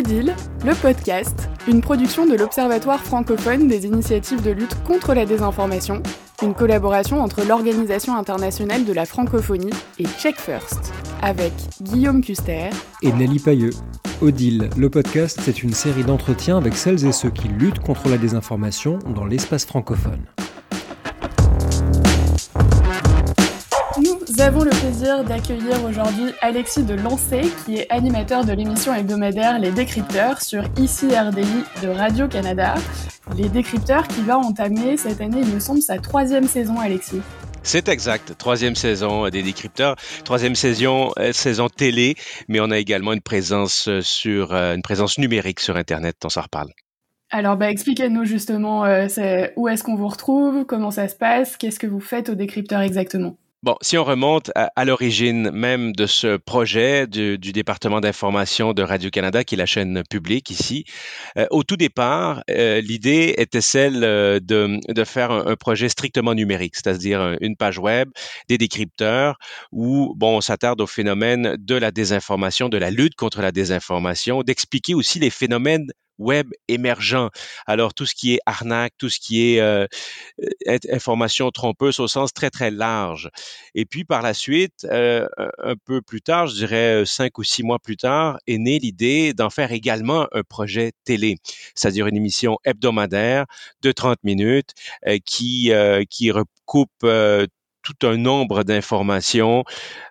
Odile, 0.00 0.34
le 0.64 0.74
podcast, 0.74 1.50
une 1.68 1.82
production 1.82 2.24
de 2.24 2.34
l'Observatoire 2.34 3.00
francophone 3.00 3.68
des 3.68 3.84
initiatives 3.84 4.40
de 4.40 4.50
lutte 4.50 4.82
contre 4.84 5.12
la 5.12 5.26
désinformation, 5.26 6.02
une 6.42 6.54
collaboration 6.54 7.20
entre 7.20 7.44
l'Organisation 7.44 8.16
internationale 8.16 8.86
de 8.86 8.94
la 8.94 9.04
francophonie 9.04 9.74
et 9.98 10.06
Check 10.18 10.36
First, 10.36 10.94
avec 11.20 11.52
Guillaume 11.82 12.22
Custer 12.22 12.70
et 13.02 13.12
Nelly 13.12 13.40
Pailleux. 13.40 13.74
Odile, 14.22 14.70
le 14.74 14.88
podcast, 14.88 15.38
c'est 15.42 15.62
une 15.62 15.74
série 15.74 16.04
d'entretiens 16.04 16.56
avec 16.56 16.76
celles 16.76 17.04
et 17.04 17.12
ceux 17.12 17.30
qui 17.30 17.48
luttent 17.48 17.80
contre 17.80 18.08
la 18.08 18.16
désinformation 18.16 19.00
dans 19.14 19.26
l'espace 19.26 19.66
francophone. 19.66 20.24
Nous 24.40 24.46
avons 24.46 24.64
le 24.64 24.70
plaisir 24.70 25.22
d'accueillir 25.22 25.84
aujourd'hui 25.84 26.32
Alexis 26.40 26.82
de 26.82 26.94
Lancé, 26.94 27.42
qui 27.66 27.76
est 27.76 27.92
animateur 27.92 28.42
de 28.42 28.54
l'émission 28.54 28.94
hebdomadaire 28.94 29.58
Les 29.58 29.70
Décrypteurs 29.70 30.40
sur 30.40 30.64
ICI 30.78 31.14
RDI 31.14 31.44
de 31.82 31.88
Radio-Canada. 31.88 32.74
Les 33.36 33.50
Décrypteurs 33.50 34.08
qui 34.08 34.22
va 34.22 34.38
entamer 34.38 34.96
cette 34.96 35.20
année, 35.20 35.42
il 35.42 35.54
me 35.54 35.60
semble, 35.60 35.82
sa 35.82 35.98
troisième 35.98 36.48
saison, 36.48 36.80
Alexis. 36.80 37.20
C'est 37.62 37.90
exact. 37.90 38.34
Troisième 38.38 38.76
saison 38.76 39.28
des 39.28 39.42
décrypteurs. 39.42 39.96
Troisième 40.24 40.54
saison, 40.54 41.10
euh, 41.18 41.34
saison 41.34 41.68
télé, 41.68 42.14
mais 42.48 42.60
on 42.60 42.70
a 42.70 42.78
également 42.78 43.12
une 43.12 43.20
présence 43.20 43.88
euh, 43.88 44.00
sur 44.00 44.54
euh, 44.54 44.74
une 44.74 44.80
présence 44.80 45.18
numérique 45.18 45.60
sur 45.60 45.76
Internet. 45.76 46.16
On 46.24 46.30
s'en 46.30 46.40
reparle. 46.40 46.70
Alors, 47.28 47.58
bah, 47.58 47.70
expliquez-nous 47.70 48.24
justement 48.24 48.84
où 48.84 49.68
est-ce 49.68 49.84
qu'on 49.84 49.96
vous 49.96 50.08
retrouve, 50.08 50.64
comment 50.64 50.90
ça 50.90 51.08
se 51.08 51.14
passe, 51.14 51.58
qu'est-ce 51.58 51.78
que 51.78 51.86
vous 51.86 52.00
faites 52.00 52.30
aux 52.30 52.34
décrypteurs 52.34 52.80
exactement? 52.80 53.36
Bon, 53.62 53.76
si 53.82 53.98
on 53.98 54.04
remonte 54.04 54.50
à, 54.54 54.84
l'origine 54.86 55.50
même 55.50 55.92
de 55.92 56.06
ce 56.06 56.38
projet 56.38 57.06
du, 57.06 57.36
département 57.38 58.00
d'information 58.00 58.72
de 58.72 58.82
Radio-Canada, 58.82 59.44
qui 59.44 59.54
est 59.54 59.58
la 59.58 59.66
chaîne 59.66 60.02
publique 60.08 60.48
ici, 60.48 60.86
euh, 61.36 61.46
au 61.50 61.62
tout 61.62 61.76
départ, 61.76 62.42
euh, 62.48 62.80
l'idée 62.80 63.34
était 63.36 63.60
celle 63.60 64.02
euh, 64.02 64.40
de, 64.40 64.80
de, 64.90 65.04
faire 65.04 65.30
un, 65.30 65.56
projet 65.56 65.90
strictement 65.90 66.32
numérique, 66.32 66.74
c'est-à-dire 66.74 67.36
une 67.42 67.54
page 67.54 67.78
web, 67.78 68.08
des 68.48 68.56
décrypteurs, 68.56 69.36
où 69.72 70.14
bon, 70.16 70.38
on 70.38 70.40
s'attarde 70.40 70.80
au 70.80 70.86
phénomène 70.86 71.56
de 71.58 71.74
la 71.74 71.90
désinformation, 71.90 72.70
de 72.70 72.78
la 72.78 72.90
lutte 72.90 73.14
contre 73.14 73.42
la 73.42 73.52
désinformation, 73.52 74.42
d'expliquer 74.42 74.94
aussi 74.94 75.18
les 75.18 75.28
phénomènes 75.28 75.86
web 76.20 76.48
émergent. 76.68 77.30
Alors 77.66 77.94
tout 77.94 78.06
ce 78.06 78.14
qui 78.14 78.34
est 78.34 78.40
arnaque, 78.46 78.92
tout 78.98 79.08
ce 79.08 79.18
qui 79.18 79.54
est 79.54 79.60
euh, 79.60 79.86
information 80.90 81.50
trompeuse 81.50 81.98
au 81.98 82.06
sens 82.06 82.32
très 82.32 82.50
très 82.50 82.70
large. 82.70 83.30
Et 83.74 83.86
puis 83.86 84.04
par 84.04 84.22
la 84.22 84.34
suite, 84.34 84.86
euh, 84.90 85.26
un 85.58 85.74
peu 85.84 86.02
plus 86.02 86.22
tard, 86.22 86.46
je 86.46 86.54
dirais 86.54 87.02
cinq 87.06 87.38
ou 87.38 87.42
six 87.42 87.62
mois 87.62 87.78
plus 87.78 87.96
tard, 87.96 88.38
est 88.46 88.58
née 88.58 88.78
l'idée 88.78 89.32
d'en 89.34 89.50
faire 89.50 89.72
également 89.72 90.28
un 90.32 90.42
projet 90.42 90.92
télé, 91.04 91.38
c'est-à-dire 91.74 92.06
une 92.06 92.16
émission 92.16 92.58
hebdomadaire 92.64 93.46
de 93.82 93.90
30 93.90 94.18
minutes 94.22 94.70
euh, 95.06 95.18
qui 95.24 95.72
qui 96.10 96.30
recoupe 96.30 97.04
tout 97.82 98.06
un 98.06 98.16
nombre 98.16 98.64
d'informations 98.64 99.64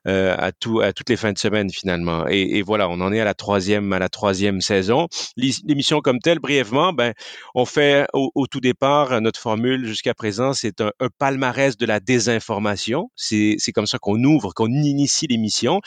euh, 0.08 0.36
à, 0.38 0.52
tout, 0.52 0.82
à 0.82 0.94
toutes 0.94 1.10
les 1.10 1.18
fins 1.18 1.34
de 1.34 1.38
semaine 1.38 1.70
finalement. 1.70 2.26
Et, 2.28 2.58
et, 2.58 2.62
voilà, 2.62 2.90
on 2.90 3.02
en 3.02 3.12
est 3.12 3.20
à 3.20 3.26
la 3.26 3.34
troisième, 3.34 3.94
à 3.94 4.00
la 4.00 4.10
troisième 4.10 4.62
saison. 4.62 5.08
L'émission 5.38 6.02
comme 6.02 6.20
telle, 6.20 6.40
brièvement, 6.40 6.94
ben, 6.94 7.14
on 7.56 7.66
fait 7.66 8.08
au, 8.14 8.32
au 8.36 8.48
tout 8.48 8.60
départ 8.60 9.22
notre 9.22 9.40
formule 9.40 9.86
jusqu'à 9.86 10.14
présent, 10.14 10.54
c'est 10.54 10.82
un, 10.82 10.92
un, 11.00 11.10
palmarès 11.18 11.78
de 11.78 11.86
la 11.86 12.00
désinformation. 12.00 13.12
C'est 13.16 13.58
comme 13.74 13.88
ça 13.88 14.00
qu'on 14.00 14.24
ouvre, 14.24 14.54
qu'on 14.54 14.68
initie 14.68 15.28
l'émission. 15.28 15.82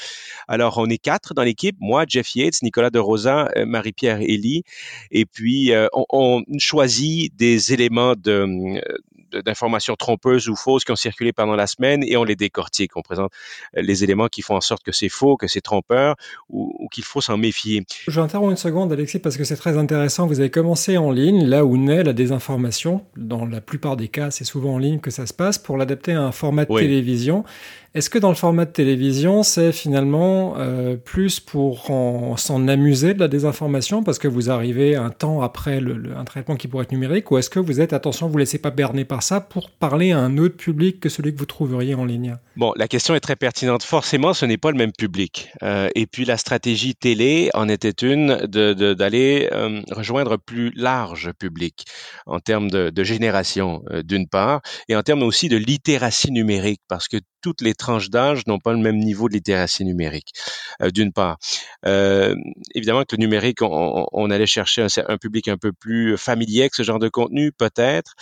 Alors, 0.48 0.78
on 0.78 0.88
est 0.88 0.98
quatre 0.98 1.34
dans 1.34 1.42
l'équipe, 1.42 1.76
moi, 1.80 2.04
Jeff 2.06 2.34
Yates, 2.34 2.62
Nicolas 2.62 2.90
de 2.90 2.98
Rosa, 2.98 3.48
euh, 3.56 3.66
Marie-Pierre 3.66 4.20
Elie, 4.20 4.62
et 5.10 5.24
puis 5.26 5.72
euh, 5.72 5.88
on, 5.92 6.04
on, 6.10 6.42
choisit 6.58 7.34
des 7.36 7.72
éléments 7.72 8.14
de 8.16 8.80
d'informations 9.44 9.96
trompeuses 9.96 10.48
ou 10.48 10.56
fausses 10.56 10.84
qui 10.84 10.92
ont 10.92 10.96
circulé 10.96 11.32
pendant 11.32 11.54
la 11.54 11.66
semaine 11.66 12.02
et 12.04 12.16
on 12.16 12.24
les 12.24 12.36
décortique. 12.36 12.96
On 12.96 13.02
présente 13.02 13.32
euh, 13.76 13.82
les 13.82 14.04
éléments 14.04 14.28
qui 14.28 14.42
font 14.42 14.56
en 14.56 14.60
sorte 14.60 14.82
que 14.82 14.92
c'est 14.92 15.08
faux, 15.08 15.36
que 15.36 15.46
c'est 15.46 15.60
trompeur 15.60 16.16
ou, 16.48 16.88
qu'il 16.90 17.04
faut 17.04 17.20
s'en 17.20 17.36
méfier. 17.36 17.84
Je 18.06 18.20
interromps 18.20 18.50
une 18.50 18.56
seconde, 18.56 18.92
Alexis, 18.92 19.18
parce 19.18 19.36
que 19.36 19.44
c'est 19.44 19.56
très 19.56 19.76
intéressant. 19.78 20.26
Vous 20.26 20.40
avez 20.40 20.50
commencé 20.50 20.96
en 20.98 21.10
ligne, 21.10 21.46
là 21.46 21.64
où 21.64 21.76
naît 21.76 22.02
la 22.02 22.12
désinformation. 22.12 23.04
Dans 23.16 23.46
la 23.46 23.60
plupart 23.60 23.96
des 23.96 24.08
cas, 24.08 24.30
c'est 24.30 24.44
souvent 24.44 24.74
en 24.74 24.78
ligne 24.78 25.00
que 25.00 25.10
ça 25.10 25.26
se 25.26 25.32
passe 25.32 25.58
pour 25.58 25.76
l'adapter 25.76 26.12
à 26.12 26.22
un 26.22 26.32
format 26.32 26.64
de 26.64 26.76
télévision. 26.76 27.44
Est-ce 27.94 28.08
que 28.08 28.18
dans 28.18 28.30
le 28.30 28.34
format 28.34 28.64
de 28.64 28.70
télévision, 28.70 29.42
c'est 29.42 29.70
finalement 29.70 30.54
euh, 30.56 30.96
plus 30.96 31.40
pour 31.40 31.88
s'en 32.36 32.68
amuser 32.68 33.12
de 33.12 33.20
la 33.20 33.28
désinformation 33.28 34.02
parce 34.02 34.18
que 34.18 34.28
vous 34.28 34.48
arrivez 34.48 34.96
un 34.96 35.10
temps 35.10 35.42
après 35.42 35.78
le, 35.78 36.16
un 36.16 36.24
traitement 36.24 36.56
qui 36.56 36.68
pourrait 36.68 36.84
être 36.84 36.92
numérique 36.92 37.30
ou 37.30 37.36
est-ce 37.36 37.50
que 37.50 37.58
vous 37.58 37.82
êtes, 37.82 37.92
attention, 37.92 38.28
vous 38.28 38.34
ne 38.34 38.40
laissez 38.40 38.56
pas 38.56 38.70
berner 38.70 39.04
par 39.04 39.21
ça 39.22 39.40
pour 39.40 39.70
parler 39.70 40.12
à 40.12 40.18
un 40.18 40.36
autre 40.38 40.56
public 40.56 41.00
que 41.00 41.08
celui 41.08 41.32
que 41.32 41.38
vous 41.38 41.46
trouveriez 41.46 41.94
en 41.94 42.04
ligne 42.04 42.36
Bon, 42.56 42.72
la 42.76 42.88
question 42.88 43.14
est 43.14 43.20
très 43.20 43.36
pertinente. 43.36 43.82
Forcément, 43.82 44.34
ce 44.34 44.44
n'est 44.44 44.58
pas 44.58 44.70
le 44.70 44.76
même 44.76 44.92
public. 44.92 45.50
Euh, 45.62 45.88
et 45.94 46.06
puis 46.06 46.24
la 46.24 46.36
stratégie 46.36 46.94
télé 46.94 47.50
en 47.54 47.68
était 47.68 48.06
une 48.06 48.36
d'aller 48.46 49.48
euh, 49.52 49.80
rejoindre 49.90 50.36
plus 50.36 50.70
large 50.74 51.32
public 51.38 51.86
en 52.26 52.40
termes 52.40 52.70
de, 52.70 52.90
de 52.90 53.04
génération 53.04 53.82
d'une 54.04 54.28
part 54.28 54.60
et 54.88 54.96
en 54.96 55.02
termes 55.02 55.22
aussi 55.22 55.48
de 55.48 55.56
littératie 55.56 56.32
numérique 56.32 56.82
parce 56.88 57.08
que 57.08 57.18
toutes 57.42 57.60
les 57.60 57.74
tranches 57.74 58.08
d'âge 58.08 58.46
n'ont 58.46 58.58
pas 58.58 58.72
le 58.72 58.78
même 58.78 58.98
niveau 58.98 59.28
de 59.28 59.34
littératie 59.34 59.84
numérique, 59.84 60.32
euh, 60.80 60.90
d'une 60.90 61.12
part. 61.12 61.38
Euh, 61.84 62.34
évidemment 62.74 63.02
que 63.02 63.16
le 63.16 63.20
numérique, 63.20 63.58
on, 63.60 64.30
allait 64.30 64.46
chercher 64.46 64.86
un, 65.08 65.18
public 65.18 65.48
un 65.48 65.58
peu 65.58 65.72
plus 65.72 66.16
familier 66.16 66.62
avec 66.62 66.74
ce 66.74 66.82
genre 66.82 67.00
de 67.00 67.08
contenu, 67.08 67.52
peut-être, 67.52 68.14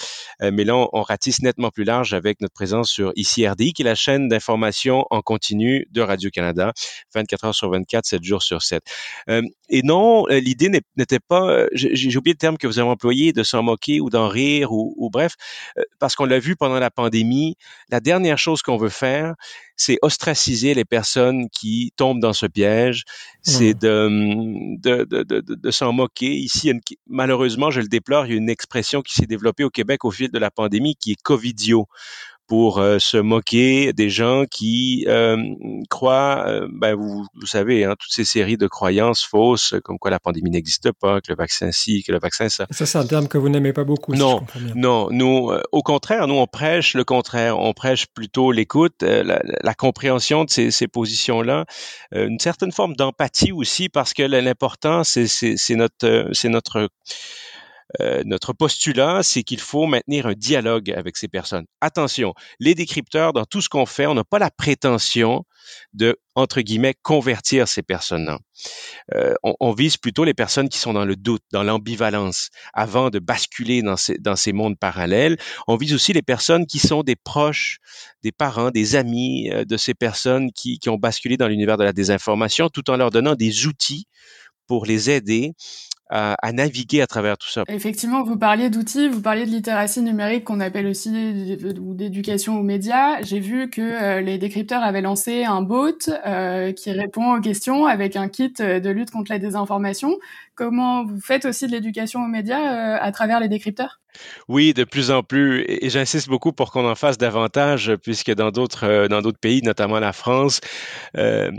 euh, 0.42 0.50
mais 0.53 0.64
là, 0.64 0.75
on, 0.76 1.03
ratisse 1.03 1.42
nettement 1.42 1.70
plus 1.70 1.84
large 1.84 2.14
avec 2.14 2.41
notre 2.41 2.54
présence 2.54 2.91
sur 2.91 3.12
ICRD, 3.14 3.72
qui 3.72 3.82
est 3.82 3.84
la 3.84 3.94
chaîne 3.94 4.28
d'information 4.28 5.04
en 5.10 5.20
continu 5.20 5.87
de 5.91 6.00
Radio-Canada, 6.00 6.72
24 7.14 7.44
heures 7.44 7.54
sur 7.54 7.70
24, 7.70 8.06
7 8.06 8.25
jours 8.25 8.42
sur 8.42 8.62
7. 8.62 8.82
Euh, 9.28 9.42
et 9.69 9.82
non, 9.82 10.26
l'idée 10.26 10.70
n'était 10.97 11.20
pas, 11.20 11.66
j'ai 11.72 12.16
oublié 12.16 12.34
le 12.34 12.38
terme 12.38 12.56
que 12.56 12.66
vous 12.66 12.78
avez 12.78 12.88
employé, 12.88 13.32
de 13.32 13.42
s'en 13.42 13.62
moquer 13.62 14.00
ou 14.00 14.10
d'en 14.10 14.28
rire, 14.28 14.72
ou, 14.72 14.94
ou 14.97 15.10
bref, 15.10 15.34
parce 15.98 16.16
qu'on 16.16 16.25
l'a 16.25 16.38
vu 16.38 16.56
pendant 16.56 16.78
la 16.78 16.91
pandémie, 16.91 17.56
la 17.91 18.00
dernière 18.00 18.38
chose 18.38 18.62
qu'on 18.62 18.76
veut 18.76 18.88
faire, 18.88 19.09
c'est 19.76 19.98
ostraciser 20.03 20.75
les 20.75 20.84
personnes 20.84 21.48
qui 21.50 21.93
tombent 21.97 22.21
dans 22.21 22.32
ce 22.32 22.47
piège, 22.47 23.04
c'est 23.43 23.75
mmh. 23.75 24.78
de, 24.78 25.04
de, 25.04 25.22
de, 25.22 25.41
de, 25.41 25.71
s'en 25.71 25.93
moquer. 25.93 26.32
Ici, 26.32 26.72
malheureusement, 27.06 27.70
je 27.70 27.81
le 27.81 27.88
déplore, 27.88 28.26
il 28.26 28.32
y 28.32 28.34
a 28.34 28.38
une 28.38 28.50
expression 28.50 29.00
qui 29.00 29.15
s'est 29.15 29.26
développée 29.26 29.65
au 29.65 29.70
Québec 29.70 30.04
au 30.04 30.10
fil 30.10 30.31
de 30.31 30.38
la 30.38 30.50
pandémie 30.50 30.97
qui 30.97 31.12
est 31.12 31.22
covidio 31.22 31.87
pour 32.50 32.78
euh, 32.78 32.99
se 32.99 33.16
moquer 33.16 33.93
des 33.93 34.11
gens 34.11 34.43
qui 34.44 35.05
euh, 35.06 35.37
croient, 35.88 36.43
euh, 36.49 36.66
ben 36.72 36.97
vous, 36.97 37.25
vous 37.33 37.47
savez, 37.47 37.84
hein, 37.84 37.94
toutes 37.97 38.11
ces 38.11 38.25
séries 38.25 38.56
de 38.56 38.66
croyances 38.66 39.22
fausses, 39.22 39.77
comme 39.84 40.00
quoi 40.00 40.11
la 40.11 40.19
pandémie 40.19 40.50
n'existe 40.50 40.91
pas, 40.91 41.21
que 41.21 41.31
le 41.31 41.37
vaccin 41.37 41.71
ci, 41.71 42.03
que 42.03 42.11
le 42.11 42.19
vaccin 42.19 42.49
ça. 42.49 42.66
Ça, 42.72 42.87
c'est 42.87 42.99
un 42.99 43.06
terme 43.06 43.28
que 43.28 43.38
vous 43.38 43.49
n'aimez 43.49 43.72
pas 43.72 43.84
beaucoup. 43.84 44.16
Non, 44.16 44.41
non, 44.75 45.11
nous, 45.12 45.53
au 45.71 45.83
contraire, 45.83 46.27
nous 46.27 46.34
on 46.34 46.49
prêche 46.49 46.94
le 46.94 47.05
contraire, 47.05 47.56
on 47.56 47.72
prêche 47.72 48.06
plutôt 48.09 48.50
l'écoute, 48.50 49.00
la, 49.03 49.41
la, 49.44 49.75
compréhension 49.75 50.44
de 50.44 50.50
ces, 50.50 50.72
ces 50.72 50.88
positions-là, 50.88 51.67
une 52.11 52.41
certaine 52.41 52.72
forme 52.72 52.97
d'empathie 52.97 53.53
aussi, 53.53 53.88
parce 53.88 54.12
que 54.12 54.25
l'important, 54.25 55.05
c'est 55.05 55.28
notre, 55.77 56.31
c'est 56.32 56.49
notre 56.49 56.88
euh, 58.01 58.23
notre 58.25 58.53
postulat, 58.53 59.23
c'est 59.23 59.43
qu'il 59.43 59.61
faut 59.61 59.87
maintenir 59.87 60.27
un 60.27 60.34
dialogue 60.34 60.91
avec 60.91 61.17
ces 61.17 61.28
personnes. 61.28 61.67
Attention, 61.81 62.34
les 62.61 62.75
décrypteurs, 62.75 63.33
dans 63.33 63.45
tout 63.45 63.61
ce 63.61 63.69
qu'on 63.69 63.87
fait, 63.87 64.06
on 64.06 64.15
n'a 64.15 64.25
pas 64.25 64.39
la 64.39 64.51
prétention 64.51 65.45
de, 65.93 66.17
entre 66.34 66.61
guillemets, 66.61 66.94
convertir 67.03 67.67
ces 67.67 67.82
personnes-là. 67.82 68.38
Euh, 69.14 69.35
on, 69.43 69.55
on, 69.61 69.73
vise 69.73 69.97
plutôt 69.97 70.25
les 70.25 70.35
personnes 70.35 70.69
qui 70.69 70.79
sont 70.79 70.93
dans 70.93 71.05
le 71.05 71.17
doute, 71.17 71.43
dans 71.53 71.62
l'ambivalence, 71.62 72.50
avant 72.75 73.11
de 73.11 73.19
basculer 73.19 73.82
dans 73.82 73.97
ces, 73.97 74.19
dans 74.19 74.37
ces 74.37 74.53
mondes 74.53 74.79
parallèles. 74.79 75.37
On 75.67 75.76
vise 75.76 75.93
aussi 75.93 76.12
les 76.12 76.23
personnes 76.23 76.67
qui 76.67 76.79
sont 76.79 77.03
des 77.03 77.17
proches, 77.17 77.79
des 78.23 78.32
parents, 78.32 78.70
des 78.70 78.94
amis 78.94 79.50
euh, 79.50 79.64
de 79.64 79.76
ces 79.76 79.94
personnes 79.94 80.53
qui, 80.53 80.79
qui 80.79 80.88
ont 80.88 80.99
basculé 80.99 81.37
dans 81.37 81.49
l'univers 81.49 81.76
de 81.76 81.85
la 81.85 81.93
désinformation, 81.93 82.69
tout 82.69 82.88
en 82.91 82.97
leur 82.97 83.11
donnant 83.11 83.35
des 83.35 83.67
outils 83.67 84.06
pour 84.67 84.87
les 84.87 85.11
aider 85.11 85.53
à, 86.11 86.53
naviguer 86.53 87.03
à 87.03 87.07
travers 87.07 87.39
tout 87.39 87.49
ça. 87.49 87.65
Effectivement, 87.69 88.23
vous 88.23 88.37
parliez 88.37 88.69
d'outils, 88.71 89.09
vous 89.09 89.23
parliez 89.23 89.47
de 89.47 89.51
littératie 89.51 90.03
numérique 90.03 90.45
qu'on 90.45 90.61
appelle 90.61 90.87
aussi 90.87 91.11
ou 91.81 91.95
d'éducation 91.95 92.59
aux 92.59 92.62
médias. 92.62 93.23
J'ai 93.23 93.41
vu 93.41 93.71
que 93.71 93.81
euh, 93.81 94.21
les 94.21 94.39
décrypteurs 94.39 94.83
avaient 94.83 95.01
lancé 95.01 95.45
un 95.45 95.62
bot 95.62 95.95
euh, 96.27 96.73
qui 96.73 96.91
répond 96.93 97.37
aux 97.37 97.41
questions 97.41 97.87
avec 97.87 98.17
un 98.17 98.29
kit 98.29 98.53
de 98.53 98.91
lutte 98.91 99.11
contre 99.11 99.31
la 99.31 99.39
désinformation. 99.39 100.19
Comment 100.61 101.07
vous 101.07 101.23
faites 101.23 101.47
aussi 101.47 101.67
de 101.67 101.73
l'éducation 101.73 102.23
aux 102.23 102.29
médias 102.29 102.61
euh, 102.61 102.99
à 103.01 103.12
travers 103.12 103.41
les 103.41 103.49
décrypteurs? 103.49 103.99
Oui, 104.49 104.75
de 104.75 104.85
plus 104.85 105.11
en 105.11 105.23
plus, 105.23 105.65
et 105.67 105.89
j'insiste 105.89 106.29
beaucoup 106.29 106.53
pour 106.53 106.73
qu'on 106.73 106.89
en 106.89 106.95
fasse 106.95 107.17
davantage, 107.17 107.95
puisque 108.03 108.33
dans 108.35 108.51
d'autres 108.51 108.85
euh, 108.85 109.09
dans 109.09 109.23
d'autres 109.23 109.39
pays, 109.39 109.62
notamment 109.62 110.01
la 110.01 110.12
France, 110.12 110.61
euh, 111.17 111.51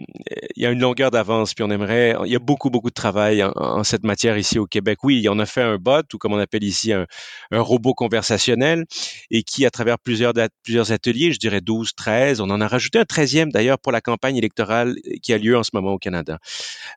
il 0.56 0.64
y 0.64 0.66
a 0.66 0.72
une 0.72 0.80
longueur 0.80 1.12
d'avance, 1.12 1.54
puis 1.54 1.64
on 1.64 1.70
aimerait, 1.70 2.16
il 2.26 2.32
y 2.32 2.36
a 2.36 2.40
beaucoup 2.40 2.70
beaucoup 2.70 2.90
de 2.90 2.94
travail 2.94 3.44
en, 3.44 3.84
cette 3.84 4.04
matière 4.04 4.38
ici 4.38 4.60
au 4.60 4.66
Québec. 4.66 5.00
Oui, 5.04 5.26
on 5.30 5.40
a 5.40 5.46
fait 5.46 5.62
un 5.62 5.78
bot 5.78 6.02
ou 6.14 6.18
comme 6.18 6.34
on 6.34 6.40
appelle 6.40 6.64
ici 6.64 6.92
un, 6.94 7.06
robot 7.52 7.94
conversationnel, 7.94 8.86
et 9.30 9.44
qui 9.44 9.66
à 9.66 9.70
travers 9.70 9.98
plusieurs 9.98 10.34
plusieurs 10.64 10.92
ateliers, 10.92 11.32
je 11.32 11.40
dirais 11.40 11.62
12, 11.62 11.94
13, 11.96 12.42
on 12.42 12.50
en 12.50 12.62
a 12.62 12.68
rajouté 12.68 13.00
un 13.00 13.04
13e 13.04 13.52
d'ailleurs 13.52 13.80
pour 13.80 13.92
la 13.92 14.02
campagne 14.02 14.38
électorale 14.38 14.96
qui 15.24 15.34
a 15.34 15.38
lieu 15.38 15.58
en 15.58 15.64
ce 15.64 15.72
moment 15.74 15.94
au 15.94 16.00
Canada. 16.00 16.40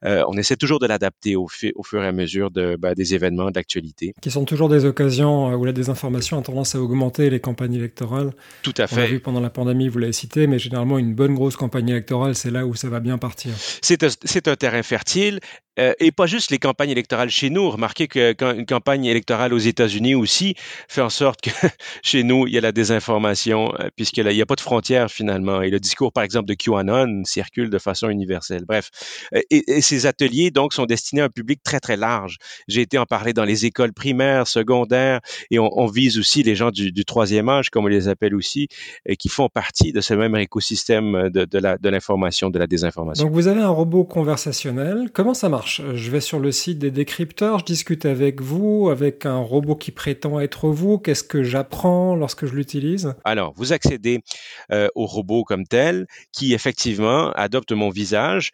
On 0.03 0.37
essaie 0.37 0.57
toujours 0.57 0.81
de 0.81 0.87
l'adapter 0.87 1.37
au, 1.37 1.49
au, 1.77 1.83
et 2.03 2.07
à 2.07 2.13
mesure 2.13 2.51
de, 2.51 2.77
ben, 2.77 2.95
des 2.95 3.15
événements 3.15 3.51
d'actualité. 3.51 4.15
Qui 4.21 4.31
sont 4.31 4.45
toujours 4.45 4.69
des 4.69 4.85
occasions 4.85 5.55
où 5.55 5.65
la 5.65 5.73
désinformation 5.73 6.39
a 6.39 6.43
tendance 6.43 6.75
à 6.75 6.81
augmenter 6.81 7.31
les 7.31 7.41
campagnes 7.41 7.75
électorales. 7.75 8.33
Tout 8.63 8.75
à 8.79 8.87
fait. 8.87 8.97
On 8.97 8.99
l'a 8.99 9.07
vu 9.07 9.21
pendant 9.21 9.41
la 9.41 9.51
pandémie, 9.51 9.89
vous 9.89 9.99
l'avez 9.99 10.13
cité, 10.13 10.47
mais 10.47 10.59
généralement, 10.59 10.99
une 10.99 11.15
bonne 11.15 11.35
grosse 11.35 11.57
campagne 11.57 11.89
électorale, 11.89 12.35
c'est 12.35 12.51
là 12.51 12.67
où 12.67 12.75
ça 12.75 12.89
va 12.89 13.01
bien 13.01 13.19
partir. 13.19 13.53
C'est 13.83 14.03
un, 14.03 14.09
un 14.53 14.57
terrain 14.57 14.83
fertile 14.83 15.41
euh, 15.79 15.93
et 15.99 16.13
pas 16.13 16.27
juste 16.27 16.51
les 16.51 16.59
campagnes 16.59 16.91
électorales 16.91 17.31
chez 17.31 17.51
nous. 17.51 17.69
Remarquez 17.69 18.07
qu'une 18.07 18.67
campagne 18.67 19.05
électorale 19.07 19.53
aux 19.53 19.59
États-Unis 19.59 20.15
aussi 20.15 20.55
fait 20.89 21.01
en 21.01 21.11
sorte 21.11 21.41
que 21.41 21.51
chez 22.03 22.23
nous, 22.23 22.47
il 22.47 22.55
y 22.55 22.59
a 22.59 22.61
la 22.61 22.73
désinformation, 22.73 23.73
euh, 23.81 23.89
puisqu'il 23.97 24.27
n'y 24.27 24.43
a 24.43 24.47
pas 24.47 24.55
de 24.55 24.61
frontières 24.61 25.11
finalement. 25.11 25.63
Et 25.63 25.71
le 25.71 25.81
discours, 25.81 26.13
par 26.13 26.23
exemple, 26.23 26.47
de 26.47 26.55
QAnon 26.55 27.25
circule 27.25 27.71
de 27.71 27.79
façon 27.79 28.09
universelle. 28.09 28.65
Bref, 28.67 28.91
euh, 29.35 29.41
et, 29.51 29.81
ces 29.81 30.07
ateliers, 30.07 30.51
donc, 30.51 30.73
sont 30.73 30.87
destinés 30.87 31.23
à 31.23 31.25
un 31.25 31.29
public 31.29 31.61
très, 31.65 31.74
très 31.81 31.97
large. 31.97 32.39
J'ai 32.69 32.83
été 32.83 32.99
en 32.99 33.07
parler 33.07 33.33
dans 33.33 33.45
les 33.45 33.67
écoles 33.67 33.93
primaires, 33.93 34.47
secondaires, 34.47 35.21
et 35.51 35.59
on, 35.59 35.87
vise 35.87 36.19
aussi 36.19 36.43
les 36.43 36.55
gens 36.55 36.71
du, 36.71 37.05
troisième 37.05 37.49
âge, 37.49 37.71
comme 37.71 37.85
on 37.85 37.89
les 37.89 38.09
appelle 38.09 38.35
aussi, 38.35 38.69
et 39.07 39.17
qui 39.17 39.29
font 39.29 39.49
partie 39.49 39.93
de 39.93 40.01
ce 40.01 40.15
même 40.15 40.35
écosystème 40.37 41.29
de, 41.29 41.45
de 41.45 41.89
l'information, 41.89 42.49
de, 42.49 42.55
de 42.55 42.59
la 42.59 42.67
désinformation. 42.67 43.25
Donc, 43.25 43.33
vous 43.33 43.49
avez 43.49 43.61
un 43.61 43.69
robot 43.69 44.05
conversationnel. 44.05 45.11
Comment 45.13 45.35
ça 45.35 45.49
marche? 45.49 45.83
Je 45.95 46.11
vais 46.11 46.21
sur 46.21 46.41
le 46.41 46.53
site 46.53 46.79
des 46.79 46.91
décrypteurs, 46.91 47.59
je 47.61 47.65
discute 47.65 48.07
avec 48.07 48.41
vous, 48.41 48.89
avec 48.91 49.27
un 49.27 49.39
robot 49.39 49.77
qui 49.77 49.91
prétend 49.91 50.41
être 50.41 50.69
vous. 50.69 50.99
Qu'est-ce 50.99 51.25
que 51.25 51.43
j'apprends 51.43 52.17
lorsque 52.17 52.47
je 52.47 52.55
l'utilise? 52.55 53.15
Alors, 53.25 53.53
vous 53.57 53.73
accédez 53.73 54.21
euh, 54.73 54.89
au 54.95 55.07
robot 55.07 55.45
comme 55.45 55.67
tel, 55.67 56.07
qui 56.33 56.55
effectivement 56.55 57.31
adopte 57.33 57.73
mon 57.73 57.91
visage 57.91 58.53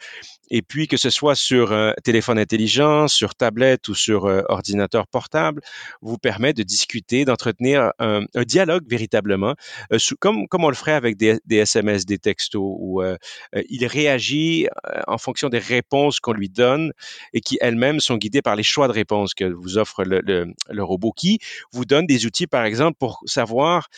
et 0.50 0.62
puis, 0.62 0.88
que 0.88 0.96
ce 0.96 1.10
soit 1.10 1.36
sur 1.36 1.72
un 1.72 1.94
téléphone 2.02 2.38
intelligent, 2.38 3.06
sur 3.08 3.34
tablette 3.34 3.88
ou 3.88 3.94
sur 3.94 4.26
euh, 4.26 4.42
ordinateur 4.48 5.06
portable, 5.06 5.62
vous 6.02 6.18
permet 6.18 6.52
de 6.52 6.62
discuter, 6.64 7.24
d'entretenir 7.24 7.92
un, 7.98 8.24
dialogue 8.44 8.84
véritablement, 8.88 9.54
euh, 9.92 9.98
comme, 10.18 10.48
comme 10.48 10.64
on 10.64 10.68
le 10.68 10.74
ferait 10.74 10.92
avec 10.92 11.16
des, 11.16 11.38
SMS, 11.50 12.04
des 12.04 12.18
textos, 12.18 12.60
où 12.62 13.02
euh, 13.02 13.16
il 13.68 13.86
réagit 13.86 14.66
en 15.06 15.18
fonction 15.18 15.48
des 15.48 15.58
réponses 15.58 16.20
qu'on 16.20 16.32
lui 16.32 16.48
donne 16.48 16.92
et 17.32 17.40
qui 17.40 17.58
elles-mêmes 17.60 18.00
sont 18.00 18.16
guidées 18.16 18.42
par 18.42 18.56
les 18.56 18.62
choix 18.62 18.88
de 18.88 18.92
réponses 18.92 19.34
que 19.34 19.44
vous 19.44 19.78
offre 19.78 20.04
le, 20.04 20.82
robot, 20.82 21.12
qui 21.12 21.38
vous 21.72 21.84
donne 21.84 22.06
des 22.06 22.26
outils, 22.26 22.46
par 22.46 22.64
exemple, 22.64 22.96
pour 22.98 23.20
savoir 23.26 23.88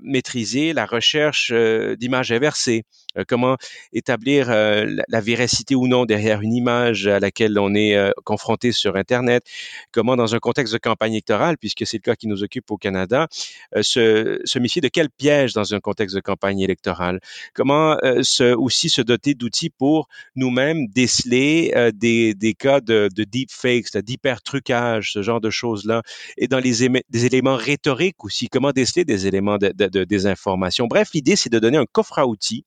maîtriser 0.00 0.72
la 0.72 0.86
recherche 0.86 1.52
d'images 1.52 2.32
inversées, 2.32 2.84
comment 3.28 3.56
établir 3.92 4.48
la, 4.48 4.84
la 5.08 5.20
véracité 5.20 5.74
ou 5.74 5.86
non 5.86 6.04
derrière 6.04 6.40
une 6.40 6.54
image 6.54 7.06
à 7.06 7.20
laquelle 7.20 7.58
on 7.58 7.74
est 7.74 7.96
euh, 7.96 8.10
confronté 8.24 8.72
sur 8.72 8.96
Internet, 8.96 9.44
comment 9.92 10.16
dans 10.16 10.34
un 10.34 10.38
contexte 10.38 10.72
de 10.72 10.78
campagne 10.78 11.12
électorale, 11.12 11.56
puisque 11.58 11.86
c'est 11.86 11.98
le 11.98 12.02
cas 12.02 12.16
qui 12.16 12.26
nous 12.26 12.42
occupe 12.42 12.70
au 12.70 12.76
Canada, 12.76 13.28
euh, 13.76 13.82
se, 13.82 14.40
se, 14.44 14.58
méfier 14.58 14.80
de 14.80 14.88
quel 14.88 15.10
piège 15.10 15.52
dans 15.52 15.74
un 15.74 15.80
contexte 15.80 16.16
de 16.16 16.20
campagne 16.20 16.60
électorale, 16.60 17.20
comment 17.54 17.96
euh, 18.02 18.22
se, 18.22 18.54
aussi 18.54 18.88
se 18.88 19.02
doter 19.02 19.34
d'outils 19.34 19.70
pour 19.70 20.08
nous-mêmes 20.36 20.86
déceler 20.88 21.72
des, 21.94 22.34
des, 22.34 22.54
cas 22.54 22.80
de, 22.80 23.08
de 23.14 23.24
deepfakes, 23.24 23.96
d'hyper-trucage, 23.96 25.12
ce 25.12 25.22
genre 25.22 25.40
de 25.40 25.50
choses-là, 25.50 26.02
et 26.36 26.48
dans 26.48 26.58
les 26.58 26.74
des 27.08 27.26
éléments 27.26 27.56
rhétoriques 27.56 28.24
aussi, 28.24 28.48
comment 28.48 28.72
déceler 28.72 29.04
des 29.04 29.26
éléments 29.26 29.58
de, 29.58 29.72
de, 29.74 29.86
de 29.86 30.04
désinformation. 30.04 30.86
Bref, 30.86 31.10
l'idée, 31.14 31.36
c'est 31.36 31.50
de 31.50 31.58
donner 31.58 31.78
un 31.78 31.86
coffre 31.86 32.18
à 32.18 32.26
outils 32.26 32.64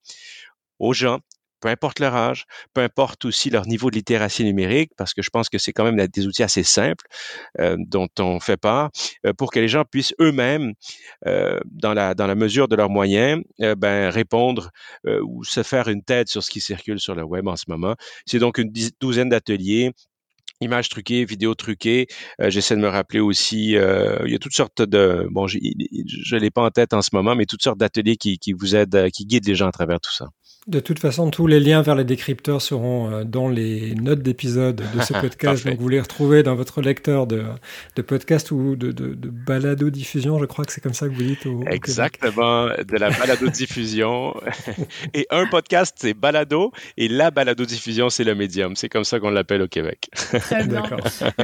aux 0.79 0.93
gens 0.93 1.19
peu 1.59 1.69
importe 1.69 1.99
leur 1.99 2.15
âge, 2.15 2.45
peu 2.73 2.81
importe 2.81 3.25
aussi 3.25 3.49
leur 3.49 3.67
niveau 3.67 3.89
de 3.89 3.95
littératie 3.95 4.43
numérique, 4.43 4.91
parce 4.97 5.13
que 5.13 5.21
je 5.21 5.29
pense 5.29 5.49
que 5.49 5.57
c'est 5.57 5.73
quand 5.73 5.83
même 5.83 6.07
des 6.07 6.27
outils 6.27 6.43
assez 6.43 6.63
simples 6.63 7.05
euh, 7.59 7.75
dont 7.79 8.09
on 8.19 8.39
fait 8.39 8.57
part, 8.57 8.89
euh, 9.25 9.33
pour 9.33 9.51
que 9.51 9.59
les 9.59 9.67
gens 9.67 9.83
puissent 9.83 10.13
eux-mêmes, 10.21 10.73
euh, 11.25 11.59
dans, 11.65 11.93
la, 11.93 12.13
dans 12.13 12.27
la 12.27 12.35
mesure 12.35 12.67
de 12.67 12.75
leurs 12.75 12.89
moyens, 12.89 13.41
ben, 13.59 14.09
répondre 14.09 14.69
ou 15.05 15.43
se 15.43 15.63
faire 15.63 15.87
une 15.87 16.03
tête 16.03 16.27
sur 16.27 16.43
ce 16.43 16.49
qui 16.49 16.61
circule 16.61 16.99
sur 16.99 17.15
le 17.15 17.23
web 17.23 17.47
en 17.47 17.55
ce 17.55 17.65
moment. 17.67 17.95
C'est 18.25 18.39
donc 18.39 18.57
une 18.57 18.71
douzaine 18.99 19.29
d'ateliers 19.29 19.91
images 20.61 20.89
truquées, 20.89 21.25
vidéos 21.25 21.55
truquées. 21.55 22.07
J'essaie 22.39 22.75
de 22.75 22.81
me 22.81 22.87
rappeler 22.87 23.19
aussi, 23.19 23.71
il 23.71 24.31
y 24.31 24.35
a 24.35 24.39
toutes 24.39 24.53
sortes 24.53 24.81
de, 24.81 25.27
bon, 25.31 25.47
je 25.47 25.57
ne 25.57 26.39
l'ai 26.39 26.51
pas 26.51 26.63
en 26.63 26.71
tête 26.71 26.93
en 26.93 27.01
ce 27.01 27.09
moment, 27.13 27.35
mais 27.35 27.45
toutes 27.45 27.63
sortes 27.63 27.77
d'ateliers 27.77 28.17
qui, 28.17 28.37
qui 28.39 28.53
vous 28.53 28.75
aident, 28.75 29.09
qui 29.11 29.25
guident 29.25 29.47
les 29.47 29.55
gens 29.55 29.67
à 29.67 29.71
travers 29.71 29.99
tout 29.99 30.13
ça. 30.13 30.27
De 30.67 30.79
toute 30.79 30.99
façon, 30.99 31.29
tous 31.29 31.47
les 31.47 31.59
liens 31.59 31.81
vers 31.81 31.95
les 31.95 32.03
décrypteurs 32.03 32.61
seront 32.61 33.09
euh, 33.09 33.23
dans 33.23 33.47
les 33.47 33.95
notes 33.95 34.21
d'épisode 34.21 34.83
de 34.93 35.01
ce 35.01 35.13
podcast. 35.21 35.65
donc, 35.65 35.79
vous 35.79 35.87
les 35.87 36.01
retrouvez 36.01 36.43
dans 36.43 36.55
votre 36.55 36.81
lecteur 36.81 37.25
de, 37.25 37.43
de 37.95 38.01
podcast 38.01 38.51
ou 38.51 38.75
de, 38.75 38.91
de, 38.91 39.13
de 39.13 39.29
balado-diffusion. 39.29 40.39
Je 40.39 40.45
crois 40.45 40.65
que 40.65 40.73
c'est 40.73 40.81
comme 40.81 40.93
ça 40.93 41.07
que 41.07 41.13
vous 41.13 41.23
dites. 41.23 41.45
Au, 41.45 41.63
Exactement, 41.69 42.65
de 42.67 42.97
la 42.97 43.11
balado-diffusion. 43.11 44.33
et 45.13 45.25
un 45.29 45.45
podcast, 45.45 45.95
c'est 45.99 46.13
balado. 46.13 46.73
Et 46.97 47.07
la 47.07 47.31
balado-diffusion, 47.31 48.09
c'est 48.09 48.25
le 48.25 48.35
médium. 48.35 48.75
C'est 48.75 48.89
comme 48.89 49.05
ça 49.05 49.19
qu'on 49.21 49.29
l'appelle 49.29 49.61
au 49.61 49.67
Québec. 49.67 50.09
Très 50.13 50.65
bien. 50.65 50.83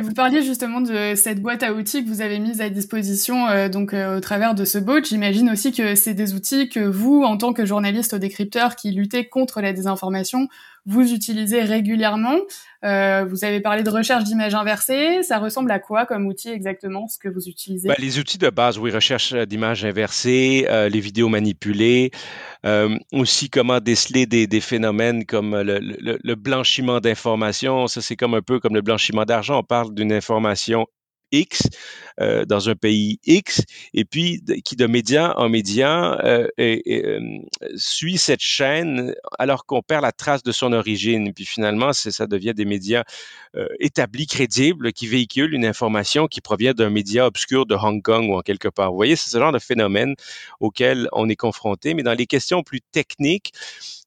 vous 0.01 0.13
parliez 0.13 0.43
justement 0.43 0.81
de 0.81 1.13
cette 1.15 1.41
boîte 1.41 1.63
à 1.63 1.73
outils 1.73 2.03
que 2.03 2.09
vous 2.09 2.21
avez 2.21 2.39
mise 2.39 2.59
à 2.59 2.69
disposition 2.69 3.47
euh, 3.47 3.69
donc 3.69 3.93
euh, 3.93 4.17
au 4.17 4.19
travers 4.19 4.53
de 4.55 4.65
ce 4.65 4.77
bot. 4.77 5.03
J'imagine 5.03 5.49
aussi 5.49 5.71
que 5.71 5.95
c'est 5.95 6.13
des 6.13 6.33
outils 6.33 6.67
que 6.67 6.81
vous, 6.81 7.23
en 7.23 7.37
tant 7.37 7.53
que 7.53 7.65
journaliste 7.65 8.13
au 8.13 8.17
décrypteur 8.17 8.75
qui 8.75 8.91
lutte 8.91 9.12
contre 9.21 9.61
la 9.61 9.73
désinformation, 9.73 10.47
vous 10.85 11.13
utilisez 11.13 11.61
régulièrement. 11.61 12.35
Euh, 12.83 13.25
vous 13.25 13.45
avez 13.45 13.61
parlé 13.61 13.83
de 13.83 13.89
recherche 13.89 14.25
d'images 14.25 14.55
inversées. 14.55 15.23
Ça 15.23 15.39
ressemble 15.39 15.71
à 15.71 15.79
quoi 15.79 16.05
comme 16.05 16.27
outil 16.27 16.49
exactement, 16.49 17.07
ce 17.07 17.17
que 17.17 17.29
vous 17.29 17.47
utilisez? 17.47 17.87
Ben, 17.87 17.95
Les 17.99 18.19
outils 18.19 18.37
de 18.37 18.49
base, 18.49 18.77
oui, 18.77 18.91
recherche 18.91 19.33
d'images 19.33 19.85
inversées, 19.85 20.65
euh, 20.69 20.89
les 20.89 20.99
vidéos 20.99 21.29
manipulées, 21.29 22.11
euh, 22.65 22.97
aussi 23.13 23.49
comment 23.49 23.79
déceler 23.79 24.25
des, 24.25 24.61
phénomènes 24.61 25.25
comme 25.25 25.59
le, 25.61 25.79
le 25.79 26.35
blanchiment 26.35 26.99
d'informations. 26.99 27.87
Ça, 27.87 28.01
c'est 28.01 28.15
comme 28.15 28.33
un 28.33 28.41
peu 28.41 28.59
comme 28.59 28.75
le 28.75 28.81
blanchiment 28.81 29.25
d'argent. 29.25 29.59
On 29.59 29.63
parle 29.63 29.93
d'une 29.93 30.11
information 30.11 30.87
X 31.33 31.63
euh, 32.21 32.45
dans 32.45 32.69
un 32.69 32.75
pays 32.75 33.19
X, 33.25 33.63
et 33.95 34.05
puis 34.05 34.43
qui 34.63 34.75
de 34.75 34.85
média 34.85 35.33
en 35.39 35.49
média 35.49 36.19
euh, 36.23 36.47
euh, 36.59 37.39
suit 37.75 38.19
cette 38.19 38.39
chaîne 38.39 39.15
alors 39.39 39.65
qu'on 39.65 39.81
perd 39.81 40.03
la 40.03 40.11
trace 40.11 40.43
de 40.43 40.51
son 40.51 40.73
origine. 40.73 41.33
Puis 41.33 41.45
finalement, 41.45 41.91
ça 41.91 42.27
devient 42.27 42.53
des 42.55 42.65
médias 42.65 43.03
établis, 43.79 44.25
crédibles, 44.27 44.93
qui 44.93 45.07
véhiculent 45.07 45.53
une 45.53 45.65
information 45.65 46.27
qui 46.27 46.41
provient 46.41 46.73
d'un 46.73 46.89
média 46.89 47.27
obscur 47.27 47.65
de 47.65 47.75
Hong 47.75 48.01
Kong 48.01 48.29
ou 48.29 48.35
en 48.35 48.41
quelque 48.41 48.67
part. 48.67 48.91
Vous 48.91 48.95
voyez, 48.95 49.15
c'est 49.15 49.29
ce 49.29 49.37
genre 49.37 49.51
de 49.51 49.59
phénomène 49.59 50.15
auquel 50.59 51.07
on 51.11 51.29
est 51.29 51.35
confronté. 51.35 51.93
Mais 51.93 52.03
dans 52.03 52.13
les 52.13 52.25
questions 52.25 52.63
plus 52.63 52.81
techniques, 52.81 53.53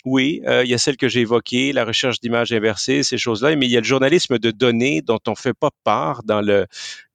oui, 0.05 0.43
il 0.47 0.69
y 0.69 0.75
a 0.75 0.79
celle 0.79 0.97
que 0.97 1.09
j'ai 1.09 1.21
évoquée, 1.21 1.73
la 1.73 1.85
recherche 1.85 2.21
d'images 2.21 2.53
inversées, 2.53 3.03
ces 3.03 3.19
choses-là, 3.19 3.55
mais 3.57 3.67
il 3.67 3.73
y 3.73 3.77
a 3.77 3.81
le 3.81 3.87
journalisme 3.87 4.39
de 4.39 4.51
données 4.51 5.01
dont 5.01 5.21
on 5.27 5.35
fait 5.35 5.55
pas 5.55 5.71
part 5.85 6.23
dans 6.25 6.41
le, 6.41 6.67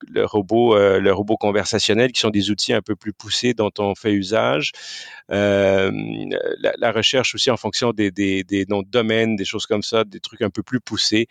le 0.08 0.25
robot, 0.25 0.75
euh, 0.75 1.00
le 1.00 1.13
robot 1.13 1.38
conversationnel, 1.38 2.12
qui 2.12 2.20
sont 2.20 2.29
des 2.29 2.50
outils 2.51 2.74
un 2.74 2.81
peu 2.81 2.96
plus 2.96 3.13
poussés 3.13 3.53
dont 3.53 3.72
on 3.79 3.96
fait 3.96 4.13
usage. 4.13 4.72
Euh, 5.31 5.91
la, 6.77 6.91
recherche 6.91 7.36
aussi 7.36 7.51
en 7.51 7.58
fonction 7.58 7.91
des, 7.93 8.12
noms 8.70 8.81
de 8.81 8.89
domaine, 8.89 9.36
des 9.36 9.46
choses 9.46 9.65
comme 9.65 9.84
ça, 9.84 10.03
des 10.03 10.20
trucs 10.20 10.41
un 10.41 10.50
peu 10.50 10.63
plus 10.63 10.79
poussés 10.79 11.27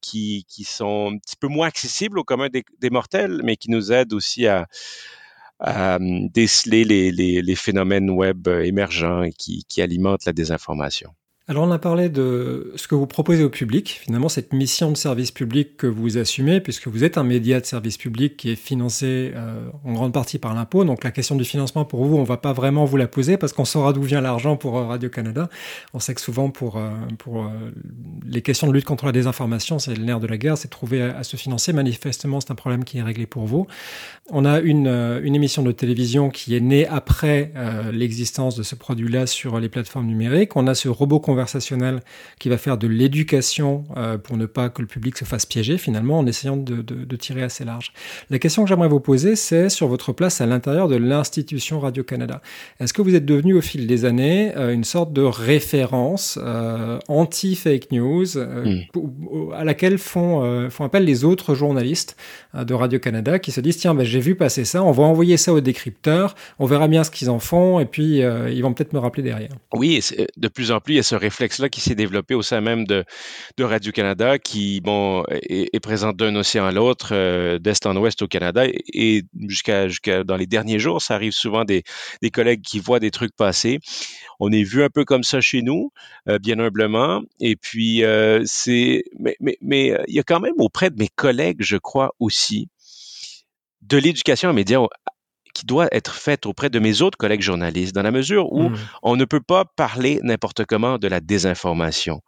qui, 0.00 0.44
qui 0.48 0.64
sont 0.64 1.12
un 1.14 1.18
petit 1.18 1.36
peu 1.36 1.48
moins 1.48 1.68
accessibles 1.68 2.18
au 2.18 2.24
commun 2.24 2.48
des, 2.48 2.90
mortels, 2.90 3.42
mais 3.44 3.56
qui 3.56 3.70
nous 3.70 3.92
aident 3.92 4.12
aussi 4.12 4.46
à, 4.46 4.66
euh, 5.66 5.98
déceler 6.32 6.84
les, 6.84 7.54
phénomènes 7.56 8.10
web 8.10 8.46
euh, 8.46 8.64
émergents 8.64 9.24
et 9.24 9.32
qui 9.32 9.82
alimentent 9.82 10.24
la 10.24 10.32
désinformation. 10.32 11.12
Alors 11.50 11.66
on 11.66 11.70
a 11.70 11.78
parlé 11.78 12.10
de 12.10 12.74
ce 12.76 12.86
que 12.88 12.94
vous 12.94 13.06
proposez 13.06 13.42
au 13.42 13.48
public, 13.48 14.00
finalement 14.02 14.28
cette 14.28 14.52
mission 14.52 14.90
de 14.90 14.98
service 14.98 15.30
public 15.30 15.78
que 15.78 15.86
vous 15.86 16.18
assumez, 16.18 16.60
puisque 16.60 16.88
vous 16.88 17.04
êtes 17.04 17.16
un 17.16 17.22
média 17.22 17.58
de 17.58 17.64
service 17.64 17.96
public 17.96 18.36
qui 18.36 18.50
est 18.50 18.54
financé 18.54 19.32
euh, 19.34 19.70
en 19.82 19.94
grande 19.94 20.12
partie 20.12 20.38
par 20.38 20.52
l'impôt. 20.52 20.84
Donc 20.84 21.04
la 21.04 21.10
question 21.10 21.36
du 21.36 21.46
financement 21.46 21.86
pour 21.86 22.04
vous, 22.04 22.18
on 22.18 22.22
va 22.22 22.36
pas 22.36 22.52
vraiment 22.52 22.84
vous 22.84 22.98
la 22.98 23.08
poser 23.08 23.38
parce 23.38 23.54
qu'on 23.54 23.64
saura 23.64 23.94
d'où 23.94 24.02
vient 24.02 24.20
l'argent 24.20 24.58
pour 24.58 24.76
euh, 24.76 24.84
Radio-Canada. 24.88 25.48
On 25.94 26.00
sait 26.00 26.12
que 26.12 26.20
souvent 26.20 26.50
pour, 26.50 26.76
euh, 26.76 26.90
les 28.26 28.42
questions 28.42 28.66
de 28.66 28.74
lutte 28.74 28.84
contre 28.84 29.06
la 29.06 29.12
désinformation, 29.12 29.78
c'est 29.78 29.94
le 29.94 30.04
nerf 30.04 30.20
de 30.20 30.26
la 30.26 30.36
guerre, 30.36 30.58
c'est 30.58 30.68
trouver 30.68 31.00
à, 31.00 31.22
se 31.22 31.38
financer. 31.38 31.72
Manifestement, 31.72 32.42
c'est 32.42 32.50
un 32.50 32.56
problème 32.56 32.84
qui 32.84 32.98
est 32.98 33.02
réglé 33.02 33.24
pour 33.24 33.46
vous. 33.46 33.66
On 34.28 34.44
a 34.44 34.60
une, 34.60 34.88
une 34.88 35.34
émission 35.34 35.62
de 35.62 35.72
télévision 35.72 36.28
qui 36.28 36.54
est 36.54 36.60
née 36.60 36.86
après 36.86 37.52
l'existence 37.90 38.54
de 38.54 38.62
ce 38.62 38.74
produit-là 38.74 39.26
sur 39.26 39.58
les 39.58 39.70
plateformes 39.70 40.06
numériques. 40.06 40.54
On 40.54 40.66
a 40.66 40.74
ce 40.74 40.90
robot 40.90 41.20
conversationnel 41.38 42.00
qui 42.40 42.48
va 42.48 42.58
faire 42.58 42.78
de 42.78 42.88
l'éducation 42.88 43.84
euh, 43.96 44.18
pour 44.18 44.36
ne 44.36 44.46
pas 44.46 44.70
que 44.70 44.82
le 44.82 44.88
public 44.88 45.16
se 45.16 45.24
fasse 45.24 45.46
piéger 45.46 45.78
finalement 45.78 46.18
en 46.18 46.26
essayant 46.26 46.56
de, 46.56 47.16
tirer 47.16 47.42
assez 47.44 47.64
large. 47.64 47.92
La 48.30 48.38
question 48.38 48.64
que 48.64 48.68
j'aimerais 48.68 48.88
vous 48.88 49.00
poser, 49.00 49.36
c'est 49.36 49.68
sur 49.68 49.86
votre 49.86 50.12
place 50.12 50.40
à 50.40 50.46
l'intérieur 50.46 50.88
de 50.88 50.96
l'institution 50.96 51.78
Radio-Canada. 51.78 52.40
Est-ce 52.80 52.92
que 52.92 53.02
vous 53.02 53.14
êtes 53.14 53.24
devenu 53.24 53.54
au 53.54 53.60
fil 53.60 53.86
des 53.86 54.04
années 54.04 54.52
euh, 54.56 54.72
une 54.72 54.84
sorte 54.84 55.12
de 55.12 55.22
référence 55.22 56.38
euh, 56.42 56.98
anti-fake 57.06 57.92
news 57.92 58.26
hmm. 58.36 59.52
à 59.54 59.62
laquelle 59.62 59.98
font, 59.98 60.68
font 60.70 60.84
appel 60.84 61.04
les 61.04 61.24
autres 61.24 61.54
journalistes 61.54 62.16
de 62.54 62.74
Radio-Canada 62.74 63.38
qui 63.38 63.52
se 63.52 63.60
disent 63.60 63.76
tiens, 63.76 63.94
ben, 63.94 64.04
j'ai 64.04 64.20
vu 64.20 64.34
passer 64.34 64.64
ça, 64.64 64.82
on 64.82 64.92
va 64.92 65.04
envoyer 65.04 65.36
ça 65.36 65.52
aux 65.52 65.60
décrypteurs, 65.60 66.34
on 66.58 66.66
verra 66.66 66.88
bien 66.88 67.04
ce 67.04 67.10
qu'ils 67.10 67.30
en 67.30 67.38
font 67.38 67.78
et 67.78 67.86
puis 67.86 68.18
ils 68.18 68.62
vont 68.62 68.72
peut-être 68.72 68.92
me 68.92 68.98
rappeler 68.98 69.22
derrière. 69.22 69.50
Oui, 69.72 70.00
de 70.36 70.48
plus 70.48 70.70
en 70.72 70.80
plus, 70.80 70.94
il 70.94 70.96
y 70.96 71.00
a 71.00 71.02
ce 71.02 71.14
réflexe-là 71.28 71.68
qui 71.68 71.80
s'est 71.80 71.94
développé 71.94 72.34
au 72.34 72.42
sein 72.42 72.60
même 72.60 72.86
de, 72.86 73.04
Radio-Canada, 73.58 74.38
qui 74.38 74.80
bon, 74.80 75.24
est, 75.28 75.80
présent 75.80 76.12
d'un 76.12 76.34
océan 76.36 76.64
à 76.66 76.72
l'autre, 76.72 77.10
euh, 77.12 77.58
d'est 77.58 77.84
en 77.86 77.96
ouest 77.96 78.22
au 78.22 78.28
Canada. 78.28 78.64
Et, 78.92 79.22
jusqu'à 79.46 79.88
jusqu'à 79.88 80.24
dans 80.24 80.36
les 80.36 80.46
derniers 80.46 80.78
jours, 80.78 81.02
ça 81.02 81.14
arrive 81.14 81.32
souvent 81.32 81.64
des, 81.64 81.82
des 82.22 82.30
collègues 82.30 82.62
qui 82.62 82.78
voient 82.80 83.00
des 83.00 83.10
trucs 83.10 83.34
passer. 83.36 83.78
On 84.40 84.50
est 84.52 84.62
vu 84.62 84.82
un 84.82 84.90
peu 84.90 85.04
comme 85.04 85.24
ça 85.24 85.40
chez 85.40 85.62
nous, 85.62 85.92
euh, 86.28 86.38
bien 86.38 86.58
humblement. 86.58 87.22
Et 87.40 87.56
puis, 87.56 88.04
euh, 88.04 88.42
c'est. 88.46 89.04
Mais, 89.18 89.36
mais, 89.40 89.58
mais 89.60 89.94
il 90.08 90.14
y 90.14 90.20
a 90.20 90.24
quand 90.24 90.40
même 90.40 90.58
auprès 90.58 90.90
de 90.90 90.96
mes 90.98 91.08
collègues, 91.08 91.60
je 91.60 91.76
crois 91.76 92.14
aussi, 92.20 92.68
de 93.82 93.98
l'éducation 93.98 94.50
aux 94.50 94.54
médias 94.54 94.80
qui 95.58 95.66
doit 95.66 95.88
être 95.90 96.14
faite 96.14 96.46
auprès 96.46 96.70
de 96.70 96.78
mes 96.78 97.02
autres 97.02 97.18
collègues 97.18 97.42
journalistes, 97.42 97.94
dans 97.94 98.02
la 98.02 98.12
mesure 98.12 98.52
où 98.52 98.68
mmh. 98.68 98.78
on 99.02 99.16
ne 99.16 99.24
peut 99.24 99.40
pas 99.40 99.64
parler 99.64 100.20
n'importe 100.22 100.64
comment 100.64 100.98
de 100.98 101.08
la 101.08 101.20
désinformation. 101.20 102.22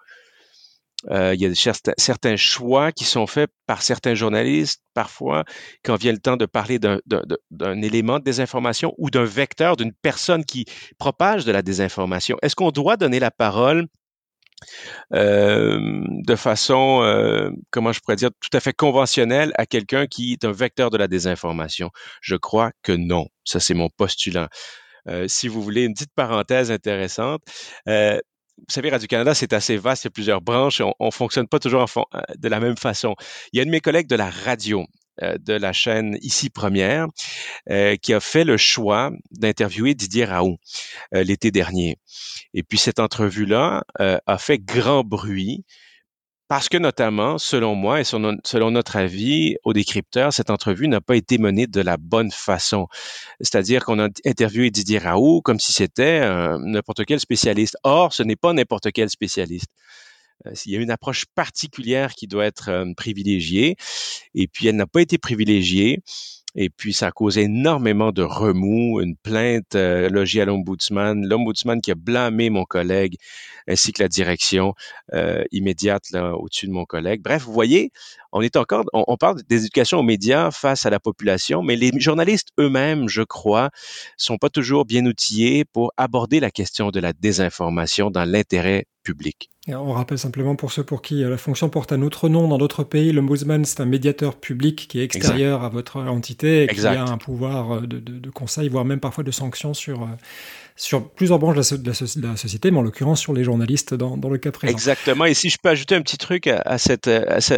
Euh, 1.11 1.35
il 1.35 1.41
y 1.41 1.47
a 1.47 1.73
certains 1.97 2.37
choix 2.37 2.93
qui 2.93 3.05
sont 3.05 3.27
faits 3.27 3.51
par 3.67 3.83
certains 3.83 4.15
journalistes, 4.15 4.83
parfois, 4.93 5.45
quand 5.83 5.97
vient 5.97 6.13
le 6.13 6.19
temps 6.19 6.37
de 6.37 6.45
parler 6.45 6.79
d'un 6.79 7.83
élément 7.83 8.19
de 8.19 8.25
désinformation 8.25 8.95
ou 8.99 9.11
d'un 9.11 9.25
vecteur, 9.25 9.77
d'une 9.77 9.93
personne 9.93 10.45
qui 10.45 10.67
propage 10.99 11.45
de 11.45 11.53
la 11.53 11.63
désinformation. 11.63 12.37
Est-ce 12.43 12.57
qu'on 12.57 12.71
doit 12.71 12.97
donner 12.97 13.19
la 13.19 13.31
parole 13.31 13.87
de 15.11 16.37
façon, 16.37 17.03
euh, 17.03 17.51
comment 17.71 17.93
je 17.93 18.01
pourrais 18.01 18.17
dire, 18.17 18.31
tout 18.41 18.57
à 18.57 18.61
fait 18.61 18.73
conventionnelle 18.73 19.53
à 19.57 19.67
quelqu'un 19.67 20.07
qui 20.07 20.33
est 20.33 20.45
un 20.45 20.53
vecteur 20.53 20.91
de 20.91 20.97
la 20.99 21.09
désinformation? 21.09 21.91
Je 22.21 22.37
crois 22.37 22.73
que 22.83 22.93
non. 22.93 23.27
Ça, 23.45 23.61
c'est 23.61 23.75
mon 23.75 23.89
postulat. 23.89 24.49
Euh, 25.09 25.27
si 25.29 25.49
vous 25.49 25.63
voulez 25.63 25.85
une 25.85 25.95
petite 25.95 26.15
parenthèse 26.15 26.71
intéressante, 26.71 27.43
vous 27.87 28.73
savez, 28.75 28.91
Radio-Canada, 28.91 29.35
c'est 29.35 29.55
assez 29.55 29.79
vaste, 29.79 30.05
il 30.05 30.07
y 30.07 30.09
a 30.09 30.11
plusieurs 30.11 30.41
branches, 30.43 30.83
on 30.83 31.07
ne 31.07 31.11
fonctionne 31.11 31.49
pas 31.49 31.59
toujours 31.59 31.87
de 32.37 32.49
la 32.49 32.61
même 32.61 32.77
façon. 32.77 33.15
Il 33.53 33.57
y 33.57 33.61
a 33.61 33.63
un 33.63 33.67
de 33.67 33.71
mes 33.71 33.81
collègues 33.81 34.07
de 34.07 34.17
la 34.17 34.29
radio, 34.29 34.85
de 35.21 35.53
la 35.53 35.73
chaîne 35.73 36.17
Ici 36.23 36.51
Première, 36.51 37.07
qui 38.03 38.13
a 38.13 38.21
fait 38.21 38.45
le 38.45 38.57
choix 38.57 39.11
d'interviewer 39.31 39.95
Didier 39.95 40.25
Raoult 40.25 40.59
l'été 41.13 41.51
dernier. 41.51 41.99
Et 42.55 42.63
puis 42.63 42.79
cette 42.79 42.99
entrevue-là 42.99 43.85
euh, 44.01 44.19
a 44.27 44.39
fait 44.39 44.59
grand 44.59 45.05
bruit 45.05 45.65
parce 46.49 46.69
que 46.69 46.79
notamment, 46.79 47.39
selon 47.39 47.77
moi 47.77 48.01
et 48.01 48.05
selon 48.05 48.71
notre 48.73 48.97
avis, 48.97 49.55
au 49.63 49.73
décrypteur, 49.73 50.33
cette 50.33 50.51
entrevue 50.51 50.89
n'a 50.89 51.01
pas 51.01 51.15
été 51.15 51.39
menée 51.39 51.69
de 51.69 51.81
la 51.81 51.97
bonne 51.97 52.33
façon. 52.33 52.89
C'est-à-dire 53.41 53.85
qu'on 53.85 54.01
a 54.01 54.09
interviewé 54.27 54.73
Didier 54.73 54.99
Raoult 54.99 55.43
comme 55.43 55.61
si 55.61 55.73
c'était 55.73 56.29
n'importe 56.59 57.05
quel 57.05 57.21
spécialiste. 57.21 57.77
Or, 57.85 58.13
ce 58.13 58.25
n'est 58.25 58.35
pas 58.35 58.53
n'importe 58.53 58.91
quel 58.91 59.09
spécialiste. 59.11 59.71
Euh, 60.47 60.53
il 60.67 60.73
y 60.73 60.77
a 60.77 60.81
une 60.81 60.91
approche 60.91 61.27
particulière 61.35 62.15
qui 62.15 62.27
doit 62.27 62.47
être 62.47 62.71
euh, 62.71 62.85
privilégiée, 62.97 63.77
et 64.35 64.49
puis 64.49 64.67
elle 64.67 64.77
n'a 64.77 64.87
pas 64.87 65.03
été 65.03 65.19
privilégiée. 65.19 66.03
Et 66.57 66.69
puis, 66.69 66.93
ça 66.93 67.09
a 67.09 67.11
causé 67.13 67.43
énormément 67.43 68.11
de 68.11 68.23
remous, 68.23 69.01
une 69.01 69.17
plainte 69.17 69.77
euh, 69.77 70.09
logée 70.09 70.41
à 70.41 70.45
l'ombudsman, 70.45 71.25
l'ombudsman 71.25 71.81
qui 71.81 71.93
a 71.93 71.95
blâmé 71.95 72.51
mon 72.51 72.65
collègue 72.65 73.17
ainsi 73.69 73.93
que 73.93 74.03
la 74.03 74.09
direction 74.09 74.75
euh, 75.15 75.45
immédiate 75.53 76.11
là 76.11 76.35
au-dessus 76.35 76.67
de 76.67 76.73
mon 76.73 76.85
collègue. 76.85 77.23
Bref, 77.23 77.45
vous 77.45 77.53
voyez, 77.53 77.93
on 78.33 78.41
est 78.41 78.57
encore, 78.57 78.85
on, 78.93 79.17
parle 79.17 79.43
d'éducation 79.45 79.99
aux 79.99 80.03
médias 80.03 80.51
face 80.51 80.87
à 80.87 80.91
la 80.91 80.99
population, 80.99 81.63
mais 81.63 81.77
les 81.77 81.93
journalistes 82.01 82.49
eux-mêmes, 82.59 83.09
je 83.09 83.23
crois, 83.23 83.71
sont 84.17 84.39
pas 84.39 84.51
toujours 84.51 84.87
bien 84.87 85.07
outillés 85.07 85.65
pour 85.65 85.93
aborder 85.97 86.41
la 86.41 86.51
question 86.51 86.91
de 86.91 86.99
la 86.99 87.13
désinformation 87.13 88.11
dans 88.11 88.25
l'intérêt 88.25 88.87
public. 89.03 89.51
On 89.69 89.93
rappelle 89.93 90.19
simplement 90.19 90.57
pour 90.57 90.73
ceux 90.73 90.83
pour 90.83 91.03
qui 91.03 91.23
euh, 91.23 91.31
la 91.31 91.37
fonction 91.37 91.69
porte 91.69 91.93
un 91.93 92.03
autre 92.03 92.29
nom 92.29 92.49
dans 92.49 92.59
d'autres 92.59 92.83
pays, 92.83 93.13
l'ombudsman 93.13 93.65
c'est 93.65 93.81
un 93.81 93.87
médiateur 93.87 94.37
public 94.37 94.89
qui 94.89 95.01
est 95.01 95.05
extérieur 95.05 95.63
à 95.65 95.69
votre 95.69 96.01
entité 96.01 96.65
et 96.65 96.67
qui 96.67 96.85
a 96.87 97.05
un 97.05 97.19
pouvoir 97.19 97.77
euh, 97.77 97.81
de, 97.87 98.31
conseil, 98.31 98.69
voire 98.69 98.85
même 98.85 99.01
parfois 99.01 99.23
de 99.23 99.31
sanction 99.31 99.75
sur, 99.75 100.03
euh, 100.03 100.07
sur 100.77 101.09
plusieurs 101.11 101.39
branches 101.39 101.73
de 101.73 102.23
la, 102.23 102.37
société, 102.37 102.71
mais 102.71 102.79
en 102.79 102.83
l'occurrence 102.83 103.21
sur 103.21 103.33
les 103.33 103.45
journalistes 103.45 103.95
dans, 103.95 104.17
le 104.17 104.39
cas 104.39 104.51
présent. 104.51 104.73
Exactement. 104.73 105.27
Et 105.27 105.35
si 105.35 105.51
je 105.51 105.59
peux 105.63 105.69
ajouter 105.69 105.95
un 105.95 106.03
petit 106.03 106.19
truc 106.19 106.47
à, 106.47 106.79
cette, 106.79 107.09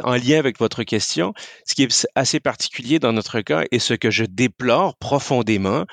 en 0.02 0.14
lien 0.14 0.38
avec 0.38 0.58
votre 0.58 0.82
question, 0.82 1.32
ce 1.64 1.74
qui 1.74 1.84
est 1.84 2.06
assez 2.14 2.40
particulier 2.40 2.98
dans 2.98 3.12
notre 3.12 3.40
cas 3.40 3.62
et 3.70 3.78
ce 3.78 3.94
que 3.94 4.10
je 4.10 4.24
déplore 4.24 4.96
profondément, 4.96 5.86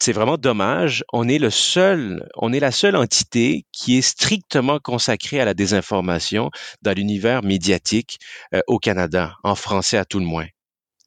c'est 0.00 0.12
vraiment 0.12 0.38
dommage. 0.38 1.04
On 1.12 1.28
est 1.28 1.38
le 1.38 1.50
seul, 1.50 2.28
on 2.36 2.52
est 2.52 2.60
la 2.60 2.70
seule 2.72 2.96
entité 2.96 3.66
qui 3.72 3.98
est 3.98 4.02
strictement 4.02 4.78
consacrée 4.78 5.40
à 5.40 5.44
la 5.44 5.54
désinformation 5.54 6.50
dans 6.82 6.92
l'univers 6.92 7.42
médiatique 7.42 8.18
euh, 8.54 8.60
au 8.66 8.78
Canada, 8.78 9.36
en 9.44 9.54
français 9.54 9.98
à 9.98 10.04
tout 10.04 10.18
le 10.18 10.26
moins. 10.26 10.46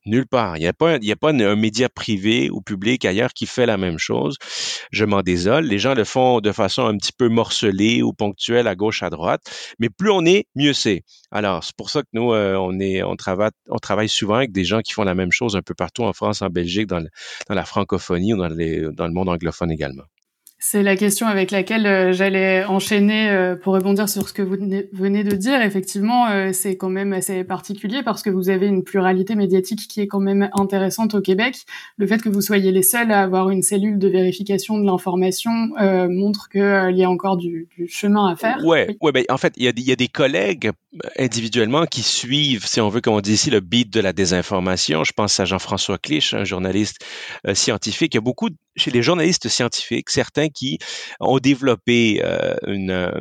Nulle 0.06 0.28
part. 0.28 0.58
Il 0.58 0.60
n'y 0.62 0.68
a 0.68 0.74
pas, 0.74 0.98
il 0.98 1.12
a 1.12 1.16
pas 1.16 1.32
un 1.32 1.56
média 1.56 1.90
privé 1.90 2.50
ou 2.52 2.62
public 2.62 3.06
ailleurs 3.06 3.34
qui 3.34 3.48
fait 3.48 3.66
la 3.66 3.78
même 3.78 3.98
chose. 3.98 4.38
Je 4.92 5.04
m'en 5.06 5.22
désole. 5.22 5.66
Les 5.66 5.80
gens 5.80 5.96
le 5.96 6.04
font 6.04 6.42
de 6.42 6.52
façon 6.52 6.86
un 6.86 6.98
petit 6.98 7.12
peu 7.12 7.28
morcelée 7.28 8.04
ou 8.04 8.14
ponctuelle 8.14 8.68
à 8.68 8.76
gauche, 8.76 9.02
à 9.04 9.10
droite. 9.10 9.42
Mais 9.80 9.90
plus 9.90 10.12
on 10.12 10.26
est, 10.26 10.46
mieux 10.56 10.74
c'est. 10.74 11.04
Alors, 11.32 11.64
c'est 11.64 11.76
pour 11.76 11.90
ça 11.90 12.02
que 12.04 12.08
nous, 12.14 12.34
euh, 12.34 12.56
on 12.56 12.80
est, 12.80 13.04
on 13.04 13.16
travaille, 13.16 13.52
on 13.70 13.78
travaille 13.78 14.10
souvent 14.10 14.36
avec 14.36 14.52
des 14.52 14.64
gens 14.64 14.82
qui 14.82 14.94
font 14.94 15.04
la 15.04 15.16
même 15.16 15.32
chose 15.32 15.56
un 15.56 15.62
peu 15.62 15.74
partout 15.74 16.04
en 16.04 16.14
France, 16.14 16.42
en 16.42 16.50
Belgique, 16.50 16.88
dans, 16.88 17.04
la 17.50 17.66
francophonie 17.66 18.34
ou 18.34 18.38
dans 18.38 18.48
le 19.08 19.14
monde 19.14 19.30
anglophone 19.30 19.72
également. 19.72 20.04
C'est 20.68 20.82
la 20.82 20.96
question 20.96 21.28
avec 21.28 21.52
laquelle 21.52 21.86
euh, 21.86 22.12
j'allais 22.12 22.66
enchaîner 22.66 23.30
euh, 23.30 23.56
pour 23.56 23.76
rebondir 23.76 24.10
sur 24.10 24.28
ce 24.28 24.34
que 24.34 24.42
vous 24.42 24.56
venez 24.94 25.24
de 25.24 25.36
dire. 25.36 25.62
Effectivement, 25.62 26.28
euh, 26.28 26.54
c'est 26.54 26.76
quand 26.76 26.90
même 26.90 27.14
assez 27.14 27.44
particulier 27.44 28.02
parce 28.02 28.24
que 28.24 28.32
vous 28.32 28.50
avez 28.50 28.66
une 28.66 28.84
pluralité 28.84 29.36
médiatique 29.36 29.88
qui 29.88 30.02
est 30.02 30.08
quand 30.08 30.20
même 30.20 30.50
intéressante 30.54 31.14
au 31.14 31.22
Québec. 31.22 31.66
Le 31.98 32.08
fait 32.08 32.20
que 32.20 32.30
vous 32.30 32.42
soyez 32.42 32.72
les 32.72 32.82
seuls 32.82 33.12
à 33.12 33.22
avoir 33.22 33.52
une 33.52 33.62
cellule 33.62 34.00
de 34.00 34.08
vérification 34.08 34.80
de 34.80 34.86
l'information 34.88 35.52
montre 36.10 36.50
qu'il 36.50 36.98
y 36.98 37.04
a 37.04 37.10
encore 37.12 37.38
du, 37.38 37.68
chemin 37.88 38.32
à 38.32 38.36
faire. 38.36 38.66
Ouais, 38.66 38.98
ouais, 39.02 39.12
ben, 39.12 39.24
en 39.30 39.38
fait, 39.38 39.54
il 39.58 39.66
y 39.66 39.92
a 39.92 39.96
des 39.96 40.08
collègues 40.08 40.72
individuellement 41.18 41.86
qui 41.86 42.04
suivent, 42.04 42.66
si 42.66 42.82
on 42.82 42.90
veut, 42.90 43.02
comme 43.02 43.14
on 43.14 43.22
dit 43.22 43.34
ici, 43.34 43.50
le 43.50 43.60
beat 43.60 43.92
de 43.92 44.00
la 44.00 44.14
désinformation. 44.14 45.04
Je 45.04 45.14
pense 45.14 45.40
à 45.40 45.46
Jean-François 45.46 45.98
Clich, 45.98 46.34
un 46.34 46.44
journaliste 46.44 47.06
scientifique. 47.54 48.14
Il 48.14 48.18
y 48.18 48.20
a 48.20 48.22
beaucoup 48.22 48.50
chez 48.76 48.92
les 48.92 49.02
journalistes 49.02 49.48
scientifiques, 49.48 50.10
certains 50.10 50.50
qui 50.50 50.80
ont 51.20 51.40
développé 51.40 52.22
euh, 52.24 52.56
une, 52.68 52.92
euh, 52.92 53.12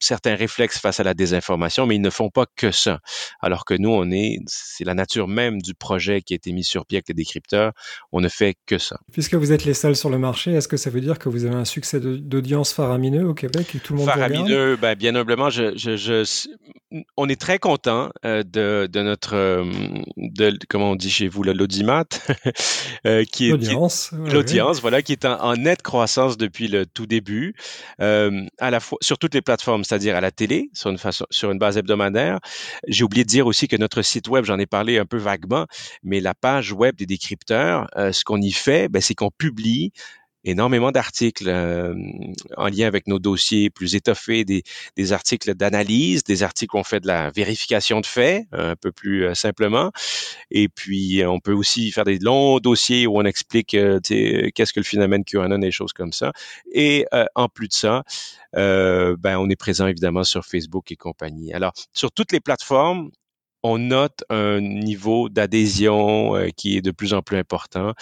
certains 0.00 0.34
réflexes 0.34 0.78
face 0.78 0.98
à 1.00 1.02
la 1.02 1.14
désinformation, 1.14 1.86
mais 1.86 1.96
ils 1.96 2.00
ne 2.00 2.10
font 2.10 2.30
pas 2.30 2.46
que 2.56 2.70
ça. 2.70 3.00
Alors 3.40 3.64
que 3.64 3.74
nous, 3.74 3.90
on 3.90 4.10
est, 4.10 4.38
c'est 4.46 4.84
la 4.84 4.94
nature 4.94 5.28
même 5.28 5.60
du 5.60 5.74
projet 5.74 6.22
qui 6.22 6.34
a 6.34 6.36
été 6.36 6.52
mis 6.52 6.64
sur 6.64 6.86
pied 6.86 6.96
avec 6.96 7.08
les 7.08 7.14
décrypteurs. 7.14 7.72
On 8.12 8.20
ne 8.20 8.28
fait 8.28 8.56
que 8.66 8.78
ça. 8.78 8.98
Puisque 9.12 9.34
vous 9.34 9.52
êtes 9.52 9.64
les 9.64 9.74
seuls 9.74 9.96
sur 9.96 10.10
le 10.10 10.18
marché, 10.18 10.52
est-ce 10.52 10.68
que 10.68 10.76
ça 10.76 10.90
veut 10.90 11.00
dire 11.00 11.18
que 11.18 11.28
vous 11.28 11.44
avez 11.44 11.56
un 11.56 11.64
succès 11.64 12.00
d'audience 12.00 12.72
faramineux 12.72 13.26
au 13.26 13.34
Québec 13.34 13.74
et 13.74 13.78
tout 13.78 13.92
le 13.92 14.00
monde 14.00 14.08
Faramineux, 14.08 14.76
ben, 14.76 14.94
bien 14.94 15.14
humblement, 15.14 15.50
je, 15.50 15.76
je, 15.76 15.96
je, 15.96 16.24
on 17.16 17.28
est 17.28 17.40
très 17.40 17.58
content 17.58 18.10
euh, 18.24 18.42
de, 18.42 18.88
de, 18.90 19.02
notre, 19.02 19.34
euh, 19.34 19.64
de, 20.16 20.58
comment 20.68 20.90
on 20.92 20.96
dit 20.96 21.10
chez 21.10 21.28
vous, 21.28 21.42
l'audimat, 21.42 22.04
euh, 23.06 23.24
qui 23.24 23.48
est 23.48 23.50
l'audience, 23.50 24.12
l'audience, 24.12 24.80
voilà, 24.80 25.02
qui 25.02 25.12
est 25.12 25.24
en, 25.24 25.56
nette 25.56 25.82
croissance 25.82 26.36
depuis 26.36 26.68
le 26.68 26.86
tout 26.86 27.06
début, 27.06 27.54
à 27.98 28.70
la 28.70 28.80
fois 28.80 28.98
sur 29.00 29.18
toutes 29.18 29.34
les 29.34 29.42
plateformes, 29.42 29.84
c'est-à-dire 29.84 30.16
à 30.16 30.20
la 30.20 30.30
télé, 30.30 30.70
sur 30.72 30.90
une 30.90 30.98
façon, 30.98 31.26
sur 31.30 31.50
une 31.50 31.58
base 31.58 31.76
hebdomadaire. 31.76 32.40
J'ai 32.88 33.04
oublié 33.04 33.24
de 33.24 33.28
dire 33.28 33.46
aussi 33.46 33.68
que 33.68 33.76
notre 33.76 34.02
site 34.02 34.28
web, 34.28 34.44
j'en 34.44 34.58
ai 34.58 34.66
parlé 34.66 34.98
un 34.98 35.06
peu 35.06 35.18
vaguement, 35.18 35.66
mais 36.02 36.20
la 36.20 36.34
page 36.34 36.72
web 36.72 36.96
des 36.96 37.06
décrypteurs, 37.06 37.86
ce 37.96 38.24
qu'on 38.24 38.40
y 38.40 38.52
fait, 38.52 38.88
ben, 38.88 39.00
c'est 39.00 39.14
qu'on 39.14 39.30
publie 39.30 39.92
énormément 40.44 40.92
d'articles 40.92 41.48
euh, 41.48 41.94
en 42.56 42.68
lien 42.68 42.86
avec 42.86 43.06
nos 43.06 43.18
dossiers 43.18 43.70
plus 43.70 43.94
étoffés, 43.94 44.44
des, 44.44 44.62
des 44.96 45.12
articles 45.12 45.54
d'analyse, 45.54 46.24
des 46.24 46.42
articles 46.42 46.76
où 46.76 46.78
on 46.78 46.84
fait 46.84 47.00
de 47.00 47.06
la 47.06 47.30
vérification 47.30 48.00
de 48.00 48.06
faits, 48.06 48.46
un 48.52 48.76
peu 48.76 48.92
plus 48.92 49.24
euh, 49.24 49.34
simplement. 49.34 49.90
Et 50.50 50.68
puis, 50.68 51.22
on 51.24 51.40
peut 51.40 51.52
aussi 51.52 51.90
faire 51.90 52.04
des 52.04 52.18
longs 52.18 52.58
dossiers 52.58 53.06
où 53.06 53.18
on 53.18 53.24
explique 53.24 53.74
euh, 53.74 54.00
qu'est-ce 54.02 54.72
que 54.72 54.80
le 54.80 54.84
phénomène 54.84 55.24
QAnon 55.24 55.58
et 55.58 55.60
des 55.60 55.70
choses 55.70 55.92
comme 55.92 56.12
ça. 56.12 56.32
Et 56.72 57.06
en 57.34 57.48
plus 57.48 57.68
de 57.68 57.72
ça, 57.72 58.02
ben, 58.54 59.36
on 59.38 59.48
est 59.48 59.56
présent 59.56 59.86
évidemment 59.86 60.24
sur 60.24 60.44
Facebook 60.44 60.90
et 60.92 60.96
compagnie. 60.96 61.52
Alors, 61.52 61.72
sur 61.92 62.12
toutes 62.12 62.32
les 62.32 62.40
plateformes, 62.40 63.10
on 63.62 63.78
note 63.78 64.24
un 64.28 64.60
niveau 64.60 65.28
d'adhésion 65.28 66.34
qui 66.56 66.76
est 66.76 66.82
de 66.82 66.90
plus 66.90 67.14
en 67.14 67.22
plus 67.22 67.36
important. 67.38 67.94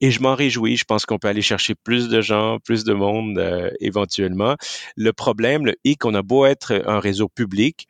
Et 0.00 0.10
je 0.10 0.20
m'en 0.20 0.34
réjouis. 0.34 0.76
Je 0.76 0.84
pense 0.84 1.06
qu'on 1.06 1.18
peut 1.18 1.28
aller 1.28 1.42
chercher 1.42 1.74
plus 1.74 2.08
de 2.08 2.20
gens, 2.20 2.58
plus 2.58 2.84
de 2.84 2.94
monde 2.94 3.38
euh, 3.38 3.70
éventuellement. 3.80 4.56
Le 4.96 5.12
problème, 5.12 5.66
le 5.66 5.74
hic, 5.84 6.04
on 6.04 6.14
a 6.14 6.22
beau 6.22 6.46
être 6.46 6.82
un 6.86 7.00
réseau 7.00 7.28
public, 7.28 7.86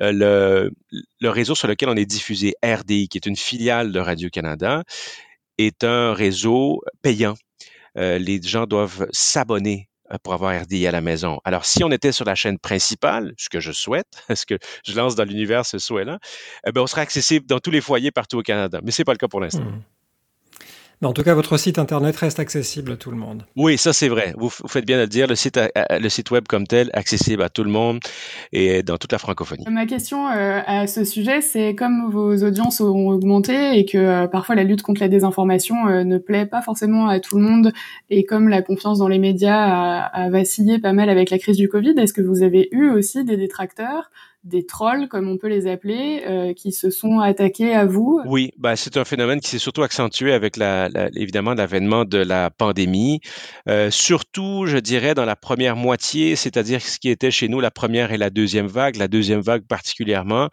euh, 0.00 0.68
le, 1.20 1.30
réseau 1.30 1.54
sur 1.54 1.68
lequel 1.68 1.88
on 1.88 1.96
est 1.96 2.06
diffusé, 2.06 2.54
RDI, 2.64 3.08
qui 3.08 3.18
est 3.18 3.26
une 3.26 3.36
filiale 3.36 3.92
de 3.92 4.00
Radio-Canada, 4.00 4.82
est 5.58 5.84
un 5.84 6.12
réseau 6.12 6.82
payant. 7.02 7.34
Euh, 7.96 8.18
les 8.18 8.42
gens 8.42 8.66
doivent 8.66 9.06
s'abonner 9.12 9.88
pour 10.22 10.34
avoir 10.34 10.60
RDI 10.62 10.86
à 10.86 10.92
la 10.92 11.00
maison. 11.00 11.40
Alors, 11.44 11.64
si 11.64 11.84
on 11.84 11.90
était 11.90 12.12
sur 12.12 12.24
la 12.24 12.34
chaîne 12.34 12.58
principale, 12.58 13.34
ce 13.36 13.48
que 13.48 13.60
je 13.60 13.72
souhaite, 13.72 14.06
ce 14.34 14.46
que 14.46 14.58
je 14.84 14.94
lance 14.94 15.14
dans 15.14 15.24
l'univers 15.24 15.66
ce 15.66 15.78
souhait-là, 15.78 16.18
eh 16.66 16.72
ben, 16.72 16.82
on 16.82 16.86
serait 16.86 17.02
accessible 17.02 17.46
dans 17.46 17.58
tous 17.58 17.70
les 17.70 17.80
foyers 17.80 18.10
partout 18.10 18.38
au 18.38 18.42
Canada. 18.42 18.80
Mais 18.82 18.90
c'est 18.90 19.04
pas 19.04 19.12
le 19.12 19.18
cas 19.18 19.28
pour 19.28 19.40
l'instant. 19.40 19.64
Mmh. 19.64 19.82
Mais 21.02 21.08
en 21.08 21.12
tout 21.12 21.22
cas, 21.22 21.34
votre 21.34 21.58
site 21.58 21.78
internet 21.78 22.16
reste 22.16 22.40
accessible 22.40 22.92
à 22.92 22.96
tout 22.96 23.10
le 23.10 23.18
monde. 23.18 23.44
Oui, 23.54 23.76
ça 23.76 23.92
c'est 23.92 24.08
vrai. 24.08 24.32
Vous, 24.38 24.48
faites 24.48 24.86
bien 24.86 24.96
de 24.96 25.02
le 25.02 25.08
dire. 25.08 25.26
Le 25.26 25.34
site, 25.34 25.58
euh, 25.58 25.68
euh, 25.76 25.98
le 25.98 26.08
site 26.08 26.30
web 26.30 26.44
comme 26.48 26.66
tel, 26.66 26.88
accessible 26.94 27.42
à 27.42 27.50
tout 27.50 27.64
le 27.64 27.70
monde 27.70 28.00
et 28.52 28.82
dans 28.82 28.96
toute 28.96 29.12
la 29.12 29.18
francophonie. 29.18 29.64
Ma 29.70 29.84
question 29.84 30.28
euh, 30.28 30.60
à 30.66 30.86
ce 30.86 31.04
sujet, 31.04 31.42
c'est 31.42 31.74
comme 31.74 32.10
vos 32.10 32.34
audiences 32.42 32.80
ont 32.80 33.08
augmenté 33.08 33.78
et 33.78 33.84
que 33.84 34.26
parfois 34.26 34.54
la 34.54 34.64
lutte 34.64 34.82
contre 34.82 35.02
la 35.02 35.08
désinformation 35.08 35.76
ne 35.86 36.18
plaît 36.18 36.46
pas 36.46 36.62
forcément 36.62 37.08
à 37.08 37.20
tout 37.20 37.36
le 37.36 37.42
monde 37.42 37.72
et 38.08 38.24
comme 38.24 38.48
la 38.48 38.62
confiance 38.62 38.98
dans 38.98 39.08
les 39.08 39.18
médias 39.18 39.54
a, 39.54 40.06
a 40.06 40.30
vacillé 40.30 40.78
pas 40.78 40.94
mal 40.94 41.10
avec 41.10 41.28
la 41.30 41.38
crise 41.38 41.58
du 41.58 41.68
Covid, 41.68 41.94
est-ce 41.98 42.14
que 42.14 42.22
vous 42.22 42.42
avez 42.42 42.68
eu 42.72 42.88
aussi 42.88 43.24
des 43.24 43.36
détracteurs 43.36 44.10
des 44.46 44.64
trolls, 44.64 45.08
comme 45.08 45.28
on 45.28 45.36
peut 45.36 45.48
les 45.48 45.66
appeler, 45.66 46.22
euh, 46.26 46.54
qui 46.54 46.72
se 46.72 46.88
sont 46.88 47.18
attaqués 47.18 47.74
à 47.74 47.84
vous 47.84 48.20
Oui, 48.26 48.52
bah, 48.56 48.76
c'est 48.76 48.96
un 48.96 49.04
phénomène 49.04 49.40
qui 49.40 49.50
s'est 49.50 49.58
surtout 49.58 49.82
accentué 49.82 50.32
avec 50.32 50.56
évidemment 51.14 51.54
l'avènement 51.54 52.04
de 52.04 52.18
la 52.18 52.50
pandémie. 52.50 53.20
Euh, 53.68 53.90
surtout, 53.90 54.66
je 54.66 54.78
dirais, 54.78 55.14
dans 55.14 55.24
la 55.24 55.36
première 55.36 55.76
moitié, 55.76 56.36
c'est-à-dire 56.36 56.80
ce 56.80 56.98
qui 56.98 57.10
était 57.10 57.30
chez 57.30 57.48
nous 57.48 57.60
la 57.60 57.70
première 57.70 58.12
et 58.12 58.18
la 58.18 58.30
deuxième 58.30 58.68
vague, 58.68 58.96
la 58.96 59.08
deuxième 59.08 59.40
vague 59.40 59.66
particulièrement. 59.66 60.48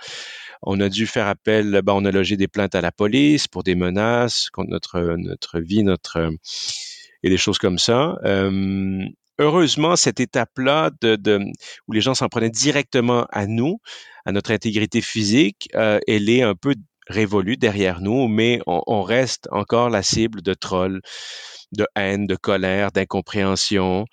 On 0.64 0.80
a 0.80 0.90
dû 0.90 1.06
faire 1.06 1.28
appel, 1.28 1.82
bah, 1.84 1.94
on 1.96 2.06
a 2.06 2.12
logé 2.12 2.36
des 2.36 2.48
plaintes 2.48 2.74
à 2.76 2.82
la 2.82 2.92
police 2.92 3.48
pour 3.48 3.64
des 3.64 3.76
menaces 3.76 4.50
contre 4.50 4.70
notre, 4.70 5.16
notre 5.18 5.60
vie, 5.60 5.84
notre 5.84 6.32
et 7.24 7.30
des 7.30 7.38
choses 7.38 7.58
comme 7.58 7.78
ça. 7.78 8.18
Euh, 8.26 9.06
heureusement, 9.40 9.96
cette 9.96 10.20
étape-là 10.20 10.92
de, 11.02 11.40
où 11.88 11.92
les 11.94 12.02
gens 12.02 12.16
s'en 12.16 12.30
prenaient 12.30 12.50
directement 12.50 13.26
à 13.32 13.48
nous, 13.48 13.80
à 14.26 14.32
notre 14.32 14.52
intégrité 14.52 15.02
physique, 15.02 15.70
euh, 15.76 16.00
elle 16.08 16.30
est 16.30 16.42
un 16.42 16.56
peu 16.56 16.76
révolue 17.08 17.58
derrière 17.58 18.00
nous, 18.02 18.28
mais 18.28 18.62
on, 18.66 19.02
reste 19.02 19.50
encore 19.52 19.90
la 19.90 20.04
cible 20.04 20.42
de 20.42 20.54
trolls, 20.54 21.02
de 21.74 21.86
haine, 21.96 22.28
de 22.28 22.36
colère, 22.36 22.92
d'incompréhension. 22.92 24.06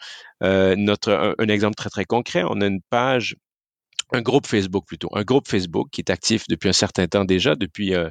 Euh, 0.43 0.75
notre 0.77 1.35
un, 1.39 1.49
exemple 1.49 1.77
très 1.77 1.91
très 1.91 2.05
concret, 2.05 2.43
on 2.49 2.61
a 2.61 2.67
une 2.67 2.81
page 2.91 3.37
un 4.12 4.23
groupe 4.23 4.47
Facebook 4.47 4.87
plutôt, 4.87 5.09
un 5.12 5.23
groupe 5.23 5.47
Facebook 5.47 5.89
qui 5.93 6.00
est 6.00 6.11
actif 6.11 6.45
depuis 6.49 6.69
un 6.69 6.73
certain 6.73 7.07
temps 7.07 7.25
déjà, 7.25 7.55
depuis 7.55 7.95
euh, 7.95 8.11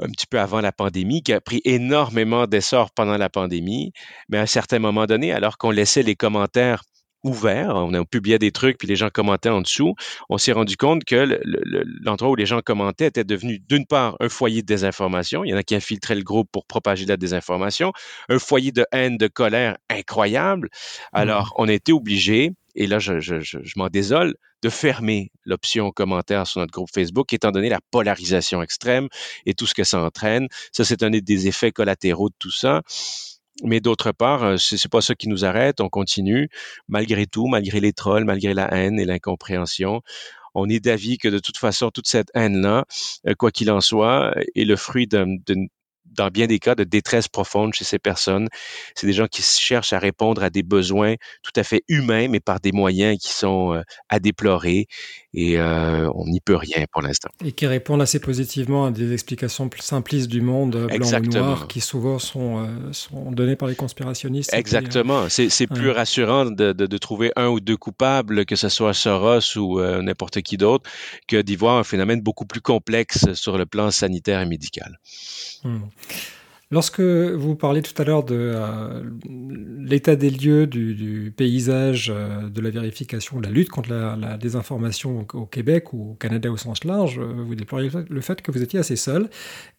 un 0.00 0.08
petit 0.08 0.26
peu 0.26 0.40
avant 0.40 0.60
la 0.60 0.72
pandémie, 0.72 1.22
qui 1.22 1.32
a 1.32 1.40
pris 1.40 1.60
énormément 1.64 2.46
d'essor 2.46 2.90
pendant 2.92 3.16
la 3.16 3.28
pandémie, 3.28 3.92
mais 4.28 4.38
à 4.38 4.42
un 4.42 4.46
certain 4.46 4.78
moment 4.78 5.06
donné, 5.06 5.32
alors 5.32 5.58
qu'on 5.58 5.70
laissait 5.70 6.02
les 6.02 6.16
commentaires 6.16 6.82
ouverts, 7.22 7.74
on 7.74 7.92
a 7.92 8.04
publié 8.04 8.38
des 8.38 8.50
trucs, 8.50 8.78
puis 8.78 8.88
les 8.88 8.96
gens 8.96 9.10
commentaient 9.10 9.50
en 9.50 9.60
dessous, 9.60 9.94
on 10.30 10.38
s'est 10.38 10.52
rendu 10.52 10.76
compte 10.76 11.04
que 11.04 11.38
l'endroit 12.02 12.30
où 12.30 12.34
les 12.34 12.46
gens 12.46 12.60
commentaient 12.62 13.06
était 13.06 13.24
devenu 13.24 13.58
d'une 13.68 13.86
part 13.86 14.16
un 14.20 14.30
foyer 14.30 14.62
de 14.62 14.66
désinformation, 14.66 15.44
il 15.44 15.50
y 15.50 15.54
en 15.54 15.58
a 15.58 15.62
qui 15.62 15.74
infiltraient 15.74 16.14
le 16.14 16.22
groupe 16.22 16.48
pour 16.50 16.64
propager 16.64 17.04
la 17.04 17.18
désinformation, 17.18 17.92
un 18.30 18.38
foyer 18.38 18.72
de 18.72 18.86
haine, 18.92 19.18
de 19.18 19.26
colère 19.26 19.76
incroyable. 19.90 20.70
Alors, 21.12 21.48
mmh. 21.48 21.62
on 21.62 21.68
a 21.68 21.72
été 21.72 21.92
obligé 21.92 22.52
et 22.74 22.86
là, 22.86 22.98
je, 22.98 23.20
je, 23.20 23.40
je, 23.40 23.58
m'en 23.76 23.88
désole, 23.88 24.34
de 24.62 24.68
fermer 24.68 25.30
l'option 25.44 25.90
commentaire 25.90 26.46
sur 26.46 26.60
notre 26.60 26.72
groupe 26.72 26.90
Facebook, 26.92 27.32
étant 27.32 27.50
donné 27.50 27.68
la 27.68 27.80
polarisation 27.90 28.62
extrême 28.62 29.08
et 29.46 29.54
tout 29.54 29.66
ce 29.66 29.74
que 29.74 29.84
ça 29.84 30.02
entraîne. 30.02 30.48
Ça, 30.72 30.84
c'est 30.84 31.02
un 31.02 31.10
des 31.10 31.48
effets 31.48 31.72
collatéraux 31.72 32.28
de 32.28 32.34
tout 32.38 32.50
ça. 32.50 32.82
Mais 33.62 33.80
d'autre 33.80 34.12
part, 34.12 34.44
euh, 34.44 34.56
c'est 34.56 34.90
pas 34.90 35.00
ça 35.00 35.14
qui 35.14 35.28
nous 35.28 35.44
arrête. 35.44 35.80
On 35.80 35.88
continue, 35.88 36.48
malgré 36.88 37.26
tout, 37.26 37.46
malgré 37.46 37.80
les 37.80 37.92
trolls, 37.92 38.24
malgré 38.24 38.54
la 38.54 38.72
haine 38.72 38.98
et 38.98 39.04
l'incompréhension. 39.04 40.02
On 40.54 40.68
est 40.68 40.80
d'avis 40.80 41.18
que 41.18 41.28
de 41.28 41.38
toute 41.38 41.58
façon, 41.58 41.90
toute 41.90 42.08
cette 42.08 42.30
haine-là, 42.34 42.84
euh, 43.28 43.34
quoi 43.34 43.50
qu'il 43.50 43.70
en 43.70 43.80
soit, 43.80 44.32
est 44.54 44.64
le 44.64 44.76
fruit 44.76 45.06
d'une 45.06 45.68
dans 46.10 46.28
bien 46.28 46.46
des 46.46 46.58
cas 46.58 46.74
de 46.74 46.84
détresse 46.84 47.28
profonde 47.28 47.74
chez 47.74 47.84
ces 47.84 47.98
personnes. 47.98 48.48
C'est 48.94 49.06
des 49.06 49.12
gens 49.12 49.26
qui 49.26 49.42
cherchent 49.42 49.92
à 49.92 49.98
répondre 49.98 50.42
à 50.42 50.50
des 50.50 50.62
besoins 50.62 51.14
tout 51.42 51.52
à 51.56 51.62
fait 51.64 51.82
humains, 51.88 52.28
mais 52.28 52.40
par 52.40 52.60
des 52.60 52.72
moyens 52.72 53.18
qui 53.18 53.32
sont 53.32 53.74
euh, 53.74 53.82
à 54.08 54.18
déplorer 54.18 54.86
et 55.32 55.58
euh, 55.58 56.10
on 56.14 56.26
n'y 56.26 56.40
peut 56.40 56.56
rien 56.56 56.84
pour 56.92 57.02
l'instant. 57.02 57.30
Et 57.44 57.52
qui 57.52 57.66
répondent 57.66 58.02
assez 58.02 58.18
positivement 58.18 58.86
à 58.86 58.90
des 58.90 59.12
explications 59.12 59.68
plus 59.68 59.82
simplistes 59.82 60.28
du 60.28 60.40
monde, 60.40 60.76
euh, 60.76 60.86
blanc 60.86 61.20
ou 61.20 61.26
noir, 61.26 61.68
qui 61.68 61.80
souvent 61.80 62.18
sont, 62.18 62.68
sont 62.92 63.30
données 63.30 63.56
par 63.56 63.68
les 63.68 63.74
conspirationnistes. 63.74 64.52
Exactement. 64.52 65.28
C'est 65.28 65.66
plus 65.66 65.90
rassurant 65.90 66.46
de, 66.46 66.72
de, 66.72 66.86
de, 66.86 66.98
trouver 66.98 67.32
un 67.36 67.48
ou 67.48 67.60
deux 67.60 67.76
coupables, 67.76 68.44
que 68.44 68.56
ce 68.56 68.68
soit 68.68 68.94
Soros 68.94 69.56
ou 69.56 69.80
n'importe 69.80 70.42
qui 70.42 70.56
d'autre, 70.56 70.90
que 71.28 71.40
d'y 71.40 71.56
voir 71.56 71.78
un 71.78 71.84
phénomène 71.84 72.20
beaucoup 72.20 72.46
plus 72.46 72.60
complexe 72.60 73.32
sur 73.34 73.58
le 73.58 73.66
plan 73.66 73.90
sanitaire 73.90 74.40
et 74.40 74.46
médical. 74.46 74.98
Hmm. 75.64 75.80
Lorsque 76.72 77.00
vous 77.00 77.56
parlez 77.56 77.82
tout 77.82 78.00
à 78.00 78.04
l'heure 78.04 78.22
de 78.22 78.36
euh, 78.38 79.02
l'état 79.80 80.14
des 80.14 80.30
lieux 80.30 80.68
du, 80.68 81.34
paysage 81.36 82.12
euh, 82.14 82.48
de 82.48 82.60
la 82.60 82.70
vérification, 82.70 83.40
de 83.40 83.46
la 83.46 83.50
lutte 83.50 83.70
contre 83.70 83.90
la, 83.90 84.36
désinformation 84.36 85.26
au, 85.34 85.46
Québec 85.46 85.92
ou 85.92 86.12
au 86.12 86.14
Canada 86.14 86.48
au 86.48 86.56
sens 86.56 86.84
large, 86.84 87.18
euh, 87.18 87.42
vous 87.44 87.56
déploriez 87.56 87.90
le 88.08 88.20
fait 88.20 88.40
que 88.40 88.52
vous 88.52 88.62
étiez 88.62 88.78
assez 88.78 88.94
seul. 88.94 89.28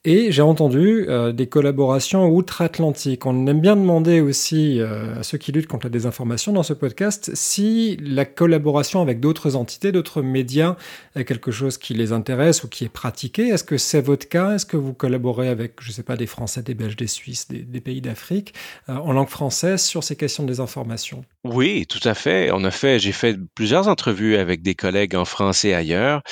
Et 0.04 0.32
j'ai 0.32 0.42
entendu 0.42 1.06
des 1.32 1.46
collaborations 1.46 2.28
outre-Atlantique. 2.28 3.24
On 3.24 3.46
aime 3.46 3.60
bien 3.60 3.76
demander 3.76 4.20
aussi 4.20 4.80
à 4.80 5.22
ceux 5.22 5.38
qui 5.38 5.52
luttent 5.52 5.68
contre 5.68 5.86
la 5.86 5.90
désinformation 5.90 6.52
dans 6.52 6.64
ce 6.64 6.72
podcast 6.72 7.30
si 7.34 7.96
la 8.02 8.24
collaboration 8.24 9.00
avec 9.00 9.20
d'autres 9.20 9.54
entités, 9.54 9.92
d'autres 9.92 10.20
médias 10.20 10.76
est 11.14 11.24
quelque 11.24 11.52
chose 11.52 11.78
qui 11.78 11.94
les 11.94 12.10
intéresse 12.10 12.64
ou 12.64 12.68
qui 12.68 12.84
est 12.84 12.88
pratiqué. 12.88 13.46
Est-ce 13.46 13.62
que 13.62 13.78
c'est 13.78 14.00
votre 14.00 14.28
cas? 14.28 14.56
Est-ce 14.56 14.66
que 14.66 14.76
vous 14.76 14.92
collaborez 14.92 15.48
avec, 15.48 15.74
je 15.80 15.90
ne 15.90 15.92
sais 15.92 16.02
pas, 16.02 16.16
des 16.16 16.26
Français, 16.26 16.62
des 16.62 16.74
des 16.88 17.06
Suisses, 17.06 17.48
des, 17.48 17.80
pays 17.80 18.00
d'Afrique, 18.00 18.54
euh, 18.88 18.94
en 18.94 19.12
langue 19.12 19.28
française 19.28 19.82
sur 19.82 20.04
ces 20.04 20.16
questions 20.16 20.42
de 20.42 20.48
désinformation. 20.48 21.24
Oui, 21.44 21.86
tout 21.88 22.06
à 22.06 22.14
fait. 22.14 22.50
A 22.50 22.70
fait, 22.70 22.98
j'ai 23.00 23.12
fait 23.12 23.36
plusieurs 23.54 23.88
entrevues 23.88 24.36
avec 24.36 24.62
des 24.62 24.74
collègues 24.74 25.16
en 25.16 25.24
France 25.24 25.64
et 25.64 25.74
ailleurs, 25.74 26.22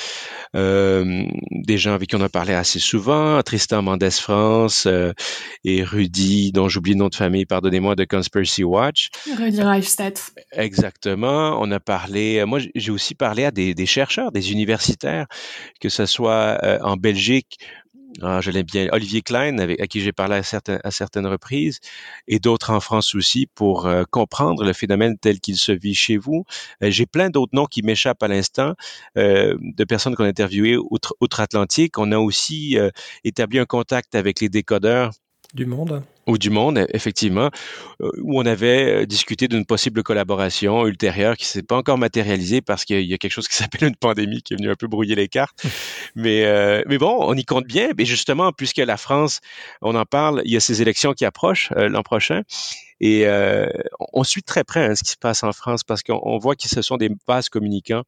euh, 0.55 1.25
des 1.51 1.77
gens 1.77 1.93
avec 1.93 2.09
qui 2.09 2.15
on 2.15 2.21
a 2.21 2.29
parlé 2.29 2.53
assez 2.53 2.79
souvent, 2.79 3.41
Tristan 3.43 3.81
Mendes 3.81 4.09
France 4.09 4.85
euh, 4.87 5.11
et 5.65 5.83
Rudy, 5.83 6.51
dont 6.53 6.69
j'oublie 6.69 6.93
le 6.93 6.99
nom 6.99 7.09
de 7.09 7.15
famille, 7.15 7.45
pardonnez-moi, 7.45 7.95
de 7.95 8.05
Conspiracy 8.05 8.63
Watch. 8.63 9.09
Rudy 9.37 9.61
Reichstadt. 9.61 10.31
Exactement. 10.53 11.57
On 11.61 11.69
a 11.71 11.79
parlé, 11.79 12.45
moi 12.45 12.59
j'ai 12.73 12.91
aussi 12.91 13.13
parlé 13.13 13.43
à 13.43 13.51
des, 13.51 13.85
chercheurs, 13.85 14.31
des 14.31 14.51
universitaires, 14.51 15.27
que 15.81 15.89
ce 15.89 16.05
soit 16.05 16.57
en 16.81 16.95
Belgique 16.95 17.57
ah, 18.21 18.41
je 18.41 18.51
l'aime 18.51 18.65
bien, 18.65 18.87
Olivier 18.91 19.21
Klein, 19.21 19.57
avec, 19.57 19.79
à 19.79 19.87
qui 19.87 20.01
j'ai 20.01 20.11
parlé 20.11 20.35
à, 20.35 20.77
à 20.83 20.91
certaines 20.91 21.25
reprises, 21.25 21.79
et 22.27 22.39
d'autres 22.39 22.71
en 22.71 22.79
France 22.79 23.15
aussi, 23.15 23.47
pour 23.55 23.85
euh, 23.85 24.03
comprendre 24.09 24.63
le 24.63 24.73
phénomène 24.73 25.17
tel 25.17 25.39
qu'il 25.39 25.55
se 25.55 25.71
vit 25.71 25.95
chez 25.95 26.17
vous. 26.17 26.43
Euh, 26.83 26.91
j'ai 26.91 27.05
plein 27.05 27.29
d'autres 27.29 27.55
noms 27.55 27.65
qui 27.65 27.83
m'échappent 27.83 28.23
à 28.23 28.27
l'instant, 28.27 28.73
euh, 29.17 29.57
de 29.61 29.83
personnes 29.85 30.15
qu'on 30.15 30.25
a 30.25 30.27
interviewées 30.27 30.77
outre-Atlantique. 30.77 31.97
On 31.97 32.11
a 32.11 32.17
aussi 32.17 32.77
établi 33.23 33.59
un 33.59 33.65
contact 33.65 34.15
avec 34.15 34.41
les 34.41 34.49
décodeurs 34.49 35.11
du 35.53 35.65
monde 35.65 36.03
ou 36.31 36.37
du 36.37 36.49
monde, 36.49 36.79
e, 36.79 36.87
effectivement, 36.93 37.49
euh, 38.01 38.09
où 38.21 38.39
on 38.39 38.45
avait 38.45 39.03
euh, 39.03 39.05
discuté 39.05 39.47
d'une 39.47 39.65
possible 39.65 40.01
collaboration 40.03 40.87
ultérieure 40.87 41.37
qui 41.37 41.45
s'est 41.45 41.63
pas 41.63 41.75
encore 41.75 41.97
matérialisée 41.97 42.61
parce 42.61 42.85
qu'il 42.85 43.05
y 43.05 43.13
a 43.13 43.17
quelque 43.17 43.31
chose 43.33 43.47
qui 43.47 43.55
s'appelle 43.61 43.87
une 43.87 43.95
pandémie 43.95 44.41
qui 44.41 44.53
est 44.53 44.57
venue 44.57 44.71
un 44.71 44.75
peu 44.75 44.87
brouiller 44.87 45.15
les 45.15 45.27
cartes. 45.27 45.65
mais, 46.15 46.45
euh, 46.45 46.81
mais 46.87 46.97
bon, 46.97 47.15
on 47.19 47.35
y 47.35 47.45
compte 47.45 47.65
bien. 47.65 47.89
Et 47.97 48.05
justement, 48.05 48.51
puisque 48.51 48.77
la 48.77 48.97
France, 48.97 49.41
on 49.81 49.95
en 49.95 50.05
parle, 50.05 50.41
il 50.45 50.51
y 50.51 50.57
a 50.57 50.59
ces 50.59 50.81
élections 50.81 51.13
qui 51.13 51.25
approchent 51.25 51.71
l'an 51.75 52.01
prochain. 52.01 52.43
Et 53.03 53.25
euh, 53.25 53.65
on 54.13 54.23
suit 54.23 54.43
très 54.43 54.63
près 54.63 54.85
hein, 54.85 54.95
ce 54.95 55.03
qui 55.03 55.09
se 55.09 55.17
passe 55.17 55.43
en 55.43 55.51
France 55.53 55.83
parce 55.83 56.03
qu'on 56.03 56.37
voit 56.37 56.55
que 56.55 56.69
ce 56.69 56.83
sont 56.83 56.97
des 56.97 57.09
bases 57.27 57.49
communicants. 57.49 58.03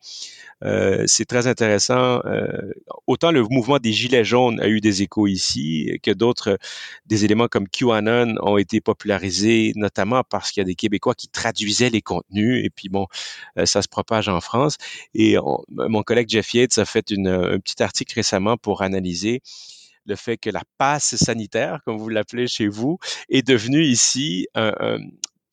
Euh, 0.64 1.04
c'est 1.08 1.26
très 1.26 1.48
intéressant. 1.48 2.22
Euh, 2.26 2.74
autant 3.08 3.32
le 3.32 3.42
mouvement 3.42 3.80
des 3.80 3.92
Gilets 3.92 4.24
jaunes 4.24 4.62
a 4.62 4.68
eu 4.68 4.82
des 4.82 5.02
échos 5.02 5.26
ici 5.26 6.00
que 6.04 6.12
d'autres, 6.12 6.60
des 7.08 7.26
éléments 7.26 7.48
comme 7.48 7.68
QAnon 7.68 8.13
ont 8.42 8.58
été 8.58 8.82
popularisés, 8.82 9.74
notamment 9.76 10.24
parce 10.24 10.52
qu'il 10.52 10.62
y 10.62 10.66
a 10.66 10.66
des 10.66 10.76
Québécois 10.76 11.16
qui 11.16 11.28
traduisaient 11.28 11.90
les 11.90 12.02
contenus. 12.02 12.64
Et 12.66 12.70
puis 12.70 12.90
bon, 12.90 13.08
ça 13.66 13.82
se 13.82 13.88
propage 13.88 14.30
en 14.30 14.42
France. 14.42 14.78
Et 15.14 15.38
mon 15.70 16.04
collègue 16.04 16.30
Jeff 16.30 16.54
Yates 16.54 16.78
a 16.78 16.86
fait 16.86 17.12
un 17.12 17.60
petit 17.60 17.82
article 17.82 18.16
récemment 18.16 18.58
pour 18.58 18.82
analyser 18.82 19.42
le 20.06 20.16
fait 20.16 20.38
que 20.38 20.50
la 20.50 20.64
passe 20.78 21.16
sanitaire, 21.16 21.80
comme 21.86 21.98
vous 21.98 22.10
l'appelez 22.10 22.48
chez 22.48 22.68
vous, 22.68 22.98
est 23.30 23.48
devenue 23.48 23.84
ici 23.84 24.48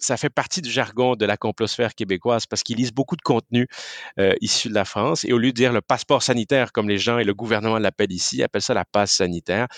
ça 0.00 0.16
fait 0.16 0.30
partie 0.30 0.62
du 0.62 0.70
jargon 0.70 1.14
de 1.14 1.24
la 1.26 1.36
complosphère 1.36 1.94
québécoise 1.94 2.46
parce 2.46 2.62
qu'ils 2.62 2.78
lisent 2.78 2.92
beaucoup 2.92 3.16
de 3.16 3.22
contenu 3.22 3.68
euh, 4.18 4.34
issu 4.40 4.68
de 4.68 4.74
la 4.74 4.84
France 4.84 5.24
et 5.24 5.32
au 5.32 5.38
lieu 5.38 5.50
de 5.50 5.56
dire 5.56 5.72
le 5.72 5.82
passeport 5.82 6.22
sanitaire 6.22 6.72
comme 6.72 6.88
les 6.88 6.98
gens 6.98 7.18
et 7.18 7.24
le 7.24 7.34
gouvernement 7.34 7.78
l'appellent 7.78 8.12
ici, 8.12 8.38
ils 8.38 8.42
appellent 8.42 8.62
ça 8.62 8.74
la 8.74 8.84
passe 8.84 9.12
sanitaire. 9.12 9.68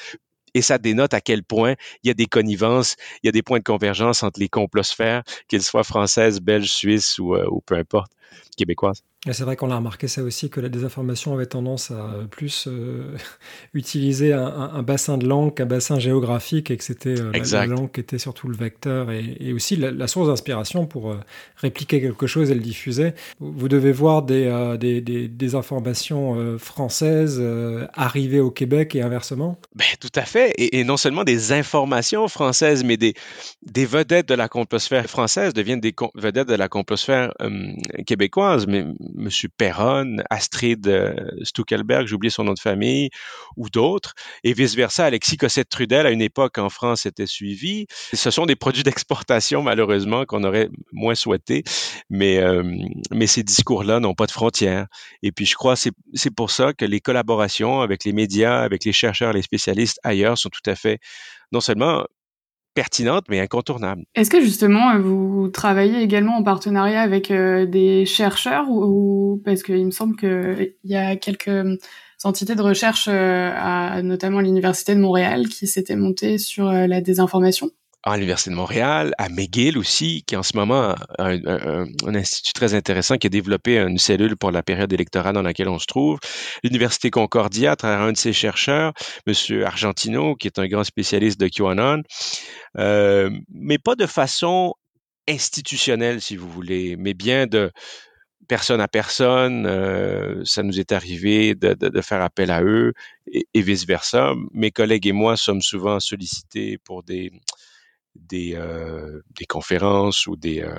Et 0.55 0.63
ça 0.63 0.79
dénote 0.79 1.15
à 1.15 1.21
quel 1.21 1.43
point 1.45 1.75
il 2.03 2.09
y 2.09 2.11
a 2.11 2.15
des 2.15 2.27
connivences, 2.27 2.97
il 3.23 3.27
y 3.27 3.29
a 3.29 3.33
des 3.33 3.43
points 3.43 3.59
de 3.59 3.65
convergence 3.65 4.23
entre 4.23 4.41
les 4.41 4.49
complosphères, 4.49 5.23
qu'elles 5.49 5.63
soient 5.63 5.85
françaises, 5.85 6.41
belges, 6.41 6.71
suisses 6.73 7.19
ou, 7.19 7.35
euh, 7.35 7.47
ou 7.51 7.61
peu 7.61 7.77
importe, 7.77 8.13
québécoises. 8.57 9.03
C'est 9.31 9.45
vrai 9.45 9.55
qu'on 9.55 9.71
a 9.71 9.77
remarqué 9.77 10.09
ça 10.09 10.21
aussi, 10.25 10.51
que 10.51 10.59
la 10.59 10.69
désinformation 10.69 11.33
avait 11.33 11.47
tendance 11.47 11.93
à 11.93 12.11
plus 12.29 12.67
euh, 12.67 13.17
utiliser 13.73 14.33
un, 14.33 14.83
bassin 14.83 15.17
de 15.17 15.29
langue 15.29 15.55
qu'un 15.55 15.65
bassin 15.65 16.01
géographique 16.01 16.73
et 16.73 16.77
que 16.77 16.83
c'était 16.83 17.21
euh, 17.21 17.31
la, 17.53 17.67
langue 17.67 17.93
qui 17.93 18.01
était 18.01 18.19
surtout 18.19 18.49
le 18.49 18.57
vecteur 18.57 19.13
et, 19.13 19.53
aussi 19.53 19.77
la, 19.77 20.07
source 20.09 20.27
d'inspiration 20.27 20.87
pour 20.87 21.13
euh, 21.13 21.21
répliquer 21.57 22.01
quelque 22.01 22.27
chose 22.27 22.51
et 22.51 22.55
le 22.55 22.61
diffuser. 22.61 23.13
Vous 23.39 23.69
devez 23.69 23.93
voir 23.93 24.23
des, 24.23 24.77
des, 24.81 25.01
des, 25.01 25.55
informations 25.55 26.59
françaises 26.59 27.41
arriver 27.95 28.41
au 28.41 28.51
Québec 28.51 28.97
et 28.97 29.03
inversement 29.03 29.59
ben, 29.77 29.85
Tout 30.01 30.09
à 30.17 30.23
fait. 30.23 30.53
Et, 30.59 30.81
et, 30.81 30.85
non 30.85 30.97
seulement 30.97 31.23
des 31.23 31.53
informations 31.53 32.27
françaises, 32.27 32.83
mais 32.83 32.97
des, 32.97 33.15
des 33.63 33.87
vedettes 33.87 34.29
de 34.29 34.35
la 34.35 34.49
composphère 34.49 35.07
française 35.07 35.53
deviennent 35.55 35.81
des 35.81 35.95
vedettes 36.17 36.49
de 36.49 36.55
la 36.55 36.69
composphère 36.69 37.33
québécoise. 38.05 38.22
Mais 38.67 38.81
M. 38.81 39.29
Perron, 39.57 40.17
Astrid 40.31 40.87
euh, 40.87 41.15
Stuckelberg, 41.43 42.07
j'ai 42.07 42.15
oublié 42.15 42.31
son 42.31 42.45
nom 42.45 42.55
de 42.55 42.59
famille, 42.59 43.11
ou 43.57 43.69
d'autres, 43.69 44.15
et 44.45 44.53
vice-versa. 44.53 45.07
Alexis 45.07 45.37
Cossette-Trudel, 45.37 46.07
à 46.07 46.11
une 46.11 46.23
époque 46.23 46.59
en 46.59 46.69
France, 46.69 47.07
était 47.07 47.27
suivi. 47.27 47.87
Ce 48.13 48.31
sont 48.31 48.47
des 48.47 48.57
produits 48.57 48.83
d'exportation, 48.85 49.63
malheureusement, 49.63 50.25
qu'on 50.25 50.45
aurait 50.45 50.69
moins 50.93 51.15
souhaité, 51.15 51.65
mais, 52.11 52.39
euh, 52.39 52.63
mais 53.11 53.27
ces 53.27 53.43
discours-là 53.43 54.01
n'ont 54.01 54.15
pas 54.15 54.27
de 54.27 54.33
frontières. 54.33 54.87
Et 55.23 55.33
puis, 55.33 55.47
je 55.47 55.55
crois 55.55 55.75
que 55.77 55.91
c'est 56.15 56.35
pour 56.35 56.51
ça 56.51 56.73
que 56.73 56.85
les 56.85 57.01
collaborations 57.01 57.81
avec 57.81 58.05
les 58.05 58.13
médias, 58.13 58.61
avec 58.61 58.85
les 58.85 58.93
chercheurs, 58.93 59.33
les 59.33 59.43
spécialistes 59.43 59.99
ailleurs 60.03 60.39
sont 60.39 60.49
tout 60.51 60.71
à 60.71 60.75
fait 60.75 60.99
non 61.53 61.61
seulement 61.61 62.05
pertinente, 62.75 63.25
mais 63.29 63.41
incontournable. 63.41 64.05
Est-ce 64.15 64.31
que 64.31 64.41
justement, 64.41 64.99
vous 64.99 65.49
travaillez 65.49 66.03
également 66.03 66.37
en 66.37 66.43
partenariat 66.43 67.01
avec 67.01 67.31
euh, 67.31 67.67
des 67.67 68.07
chercheurs 68.07 68.69
ou, 68.69 69.41
parce 69.45 69.63
qu'il 69.63 69.85
me 69.85 69.91
semble 69.91 70.17
qu'il 70.17 70.75
y 70.85 70.97
a 70.97 71.17
quelques 71.17 71.49
euh, 71.49 71.77
entités 72.25 72.55
de 72.55 72.63
recherche, 72.63 73.09
euh, 73.09 73.53
à, 73.55 74.03
notamment 74.03 74.41
l'Université 74.41 74.95
de 74.95 75.01
Montréal, 75.01 75.49
qui 75.49 75.67
s'étaient 75.67 75.97
montées 75.97 76.39
sur 76.39 76.71
la 76.71 77.01
désinformation? 77.01 77.71
À 78.05 78.17
l'Université 78.17 78.51
de 78.51 78.57
Montréal, 78.57 79.15
à 79.19 79.29
McGill 79.29 79.79
aussi, 79.79 80.25
qui 80.27 80.37
en 80.37 80.43
ce 80.43 80.57
moment 80.57 80.95
a 81.19 81.29
un, 81.29 82.15
institut 82.15 82.53
très 82.53 82.75
intéressant 82.75 83.17
qui 83.17 83.29
a 83.29 83.31
développé 83.31 83.79
une 83.79 83.99
cellule 83.99 84.37
pour 84.37 84.51
la 84.51 84.63
période 84.63 84.93
électorale 84.93 85.35
dans 85.35 85.43
laquelle 85.43 85.69
on 85.69 85.79
se 85.79 85.87
trouve. 85.87 86.19
L'Université 86.65 87.11
Concordia, 87.11 87.73
à 87.73 87.77
travers 87.77 88.01
un 88.01 88.13
de 88.13 88.17
ses 88.17 88.33
chercheurs, 88.33 88.93
M. 89.27 89.63
Argentino, 89.65 90.35
qui 90.35 90.49
est 90.49 90.59
un 90.59 90.67
grand 90.67 90.85
spécialiste 90.85 91.39
de 91.39 91.49
QAnon, 91.49 92.03
euh, 92.79 93.31
mais 93.55 93.79
pas 93.79 93.95
de 93.95 94.07
façon 94.07 94.75
institutionnelle, 95.29 96.21
si 96.21 96.37
vous 96.37 96.51
voulez, 96.51 96.97
mais 96.97 97.15
bien 97.15 97.47
de 97.47 97.71
personne 98.49 98.81
à 98.81 98.89
personne. 98.89 99.65
Euh, 99.67 100.43
ça 100.45 100.65
nous 100.65 100.81
est 100.81 100.91
arrivé 100.91 101.55
de, 101.55 102.01
faire 102.01 102.23
appel 102.23 102.51
à 102.51 102.63
eux 102.65 102.93
et, 103.33 103.47
et 103.55 103.63
vice-versa. 103.63 104.35
Mes 104.53 104.73
collègues 104.73 105.07
et 105.07 105.13
moi 105.13 105.37
sommes 105.37 105.63
souvent 105.63 106.01
sollicités 106.01 106.79
pour 106.79 107.05
des 107.05 107.31
des, 108.15 108.55
euh, 108.55 109.21
des 109.39 109.47
conférences 109.47 110.27
ou 110.27 110.37
des, 110.37 110.63
euh, 110.63 110.75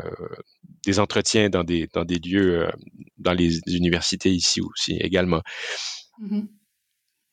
des 0.86 1.00
entretiens 1.00 1.50
dans 1.50 1.64
des, 1.64 1.88
dans 1.94 2.06
des 2.06 2.20
lieux, 2.20 2.68
euh, 2.68 2.72
dans 3.18 3.34
les 3.34 3.60
universités 3.68 4.32
ici 4.32 4.62
aussi 4.62 4.98
également. 4.98 5.42
Mmh 6.20 6.42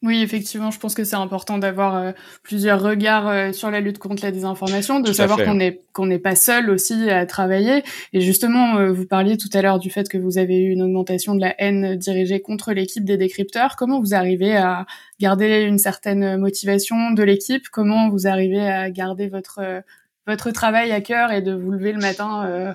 oui, 0.02 0.22
effectivement, 0.22 0.70
je 0.70 0.78
pense 0.78 0.94
que 0.94 1.04
c'est 1.04 1.16
important 1.16 1.58
d'avoir 1.58 1.94
euh, 1.94 2.12
plusieurs 2.42 2.80
regards 2.80 3.28
euh, 3.28 3.52
sur 3.52 3.70
la 3.70 3.80
lutte 3.80 3.98
contre 3.98 4.24
la 4.24 4.30
désinformation, 4.30 5.00
de 5.00 5.12
savoir 5.12 5.44
qu'on 5.44 5.56
n'est 5.56 5.82
qu'on 5.92 6.06
n'est 6.06 6.18
pas 6.18 6.34
seul 6.34 6.70
aussi 6.70 7.10
à 7.10 7.26
travailler. 7.26 7.82
Et 8.14 8.22
justement, 8.22 8.78
euh, 8.78 8.92
vous 8.92 9.04
parliez 9.04 9.36
tout 9.36 9.50
à 9.52 9.60
l'heure 9.60 9.78
du 9.78 9.90
fait 9.90 10.08
que 10.08 10.16
vous 10.16 10.38
avez 10.38 10.56
eu 10.56 10.70
une 10.70 10.82
augmentation 10.82 11.34
de 11.34 11.40
la 11.42 11.54
haine 11.58 11.96
dirigée 11.96 12.40
contre 12.40 12.72
l'équipe 12.72 13.04
des 13.04 13.18
décrypteurs. 13.18 13.76
Comment 13.76 14.00
vous 14.00 14.14
arrivez 14.14 14.56
à 14.56 14.86
garder 15.20 15.64
une 15.64 15.78
certaine 15.78 16.38
motivation 16.38 17.10
de 17.10 17.22
l'équipe? 17.22 17.68
Comment 17.70 18.08
vous 18.08 18.26
arrivez 18.26 18.66
à 18.66 18.90
garder 18.90 19.28
votre 19.28 19.82
votre 20.26 20.50
travail 20.50 20.92
à 20.92 21.02
cœur 21.02 21.30
et 21.30 21.42
de 21.42 21.52
vous 21.52 21.72
lever 21.72 21.92
le 21.92 22.00
matin 22.00 22.74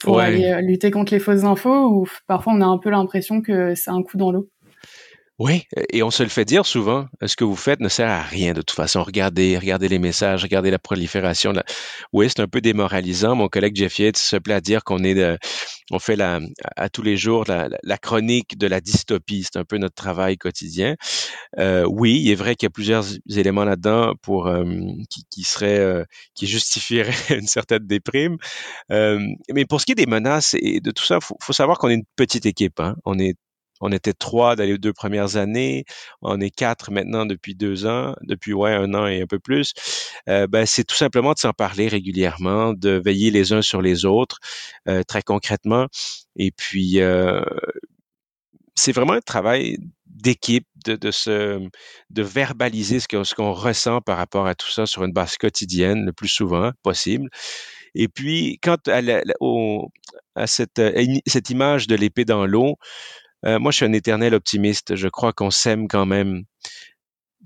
pour 0.00 0.20
aller 0.20 0.58
lutter 0.62 0.90
contre 0.90 1.12
les 1.12 1.20
fausses 1.20 1.44
infos? 1.44 1.90
Ou 1.90 2.06
parfois 2.26 2.54
on 2.54 2.62
a 2.62 2.66
un 2.66 2.78
peu 2.78 2.88
l'impression 2.88 3.42
que 3.42 3.74
c'est 3.74 3.90
un 3.90 4.02
coup 4.02 4.16
dans 4.16 4.32
l'eau? 4.32 4.48
Oui, 5.38 5.64
et 5.92 6.02
on 6.02 6.10
se 6.10 6.22
le 6.22 6.30
fait 6.30 6.46
dire 6.46 6.64
souvent. 6.64 7.08
Ce 7.26 7.36
que 7.36 7.44
vous 7.44 7.56
faites 7.56 7.80
ne 7.80 7.90
sert 7.90 8.08
à 8.08 8.22
rien 8.22 8.54
de 8.54 8.62
toute 8.62 8.70
façon. 8.70 9.02
Regardez, 9.02 9.58
regardez 9.58 9.86
les 9.86 9.98
messages, 9.98 10.42
regardez 10.42 10.70
la 10.70 10.78
prolifération. 10.78 11.52
Oui, 12.14 12.28
c'est 12.30 12.40
un 12.40 12.48
peu 12.48 12.62
démoralisant. 12.62 13.34
Mon 13.34 13.48
collègue 13.48 13.76
Jeff 13.76 13.98
Yates 13.98 14.16
se 14.16 14.36
plaît 14.36 14.54
à 14.54 14.62
dire 14.62 14.82
qu'on 14.82 15.04
est, 15.04 15.14
de... 15.14 15.36
on 15.90 15.98
fait 15.98 16.16
la, 16.16 16.40
à 16.76 16.88
tous 16.88 17.02
les 17.02 17.18
jours 17.18 17.44
la, 17.46 17.98
chronique 17.98 18.56
de 18.56 18.66
la 18.66 18.80
dystopie. 18.80 19.42
C'est 19.44 19.58
un 19.58 19.64
peu 19.64 19.76
notre 19.76 19.94
travail 19.94 20.38
quotidien. 20.38 20.96
Euh, 21.58 21.84
oui, 21.86 22.18
il 22.24 22.30
est 22.30 22.34
vrai 22.34 22.54
qu'il 22.54 22.66
y 22.66 22.68
a 22.68 22.70
plusieurs 22.70 23.04
éléments 23.28 23.64
là-dedans 23.64 24.14
pour 24.22 24.46
euh, 24.46 24.64
qui, 25.10 25.26
qui 25.30 25.42
seraient, 25.42 25.78
euh, 25.78 26.04
qui 26.34 26.46
justifieraient 26.46 27.12
une 27.38 27.46
certaine 27.46 27.86
déprime. 27.86 28.38
Euh, 28.90 29.20
mais 29.52 29.66
pour 29.66 29.82
ce 29.82 29.86
qui 29.86 29.92
est 29.92 29.96
des 29.96 30.06
menaces 30.06 30.54
et 30.58 30.80
de 30.80 30.90
tout 30.92 31.04
ça, 31.04 31.20
faut, 31.20 31.36
faut 31.42 31.52
savoir 31.52 31.76
qu'on 31.76 31.90
est 31.90 31.94
une 31.94 32.06
petite 32.16 32.46
équipe. 32.46 32.80
Hein. 32.80 32.96
On 33.04 33.18
est 33.18 33.34
on 33.80 33.92
était 33.92 34.12
trois 34.12 34.56
dans 34.56 34.64
les 34.64 34.78
deux 34.78 34.92
premières 34.92 35.36
années. 35.36 35.84
On 36.22 36.40
est 36.40 36.50
quatre 36.50 36.90
maintenant 36.90 37.26
depuis 37.26 37.54
deux 37.54 37.86
ans, 37.86 38.14
depuis 38.22 38.52
ouais 38.52 38.72
un 38.72 38.94
an 38.94 39.06
et 39.06 39.22
un 39.22 39.26
peu 39.26 39.38
plus. 39.38 39.72
Euh, 40.28 40.46
ben, 40.46 40.66
c'est 40.66 40.84
tout 40.84 40.96
simplement 40.96 41.32
de 41.32 41.38
s'en 41.38 41.52
parler 41.52 41.88
régulièrement, 41.88 42.72
de 42.72 43.00
veiller 43.04 43.30
les 43.30 43.52
uns 43.52 43.62
sur 43.62 43.82
les 43.82 44.04
autres, 44.04 44.38
euh, 44.88 45.02
très 45.02 45.22
concrètement. 45.22 45.86
Et 46.36 46.50
puis 46.50 47.00
euh, 47.00 47.42
c'est 48.74 48.92
vraiment 48.92 49.14
un 49.14 49.20
travail 49.20 49.78
d'équipe, 50.06 50.66
de, 50.86 51.10
se, 51.10 51.60
de 52.10 52.22
verbaliser 52.22 53.00
ce 53.00 53.34
qu'on 53.34 53.52
ressent 53.52 54.00
par 54.00 54.16
rapport 54.16 54.46
à 54.46 54.54
tout 54.54 54.70
ça 54.70 54.86
sur 54.86 55.04
une 55.04 55.12
base 55.12 55.36
quotidienne, 55.36 56.04
le 56.04 56.12
plus 56.12 56.28
souvent 56.28 56.72
possible. 56.82 57.28
Et 57.94 58.08
puis, 58.08 58.58
quand 58.62 58.88
à, 58.88 60.46
cette 60.46 61.50
image 61.50 61.86
de 61.86 61.96
l'épée 61.96 62.24
dans 62.24 62.46
l'eau, 62.46 62.76
euh, 63.44 63.58
moi, 63.58 63.70
je 63.70 63.76
suis 63.76 63.86
un 63.86 63.92
éternel 63.92 64.34
optimiste. 64.34 64.96
Je 64.96 65.08
crois 65.08 65.32
qu'on 65.32 65.50
sème 65.50 65.88
quand 65.88 66.06
même 66.06 66.44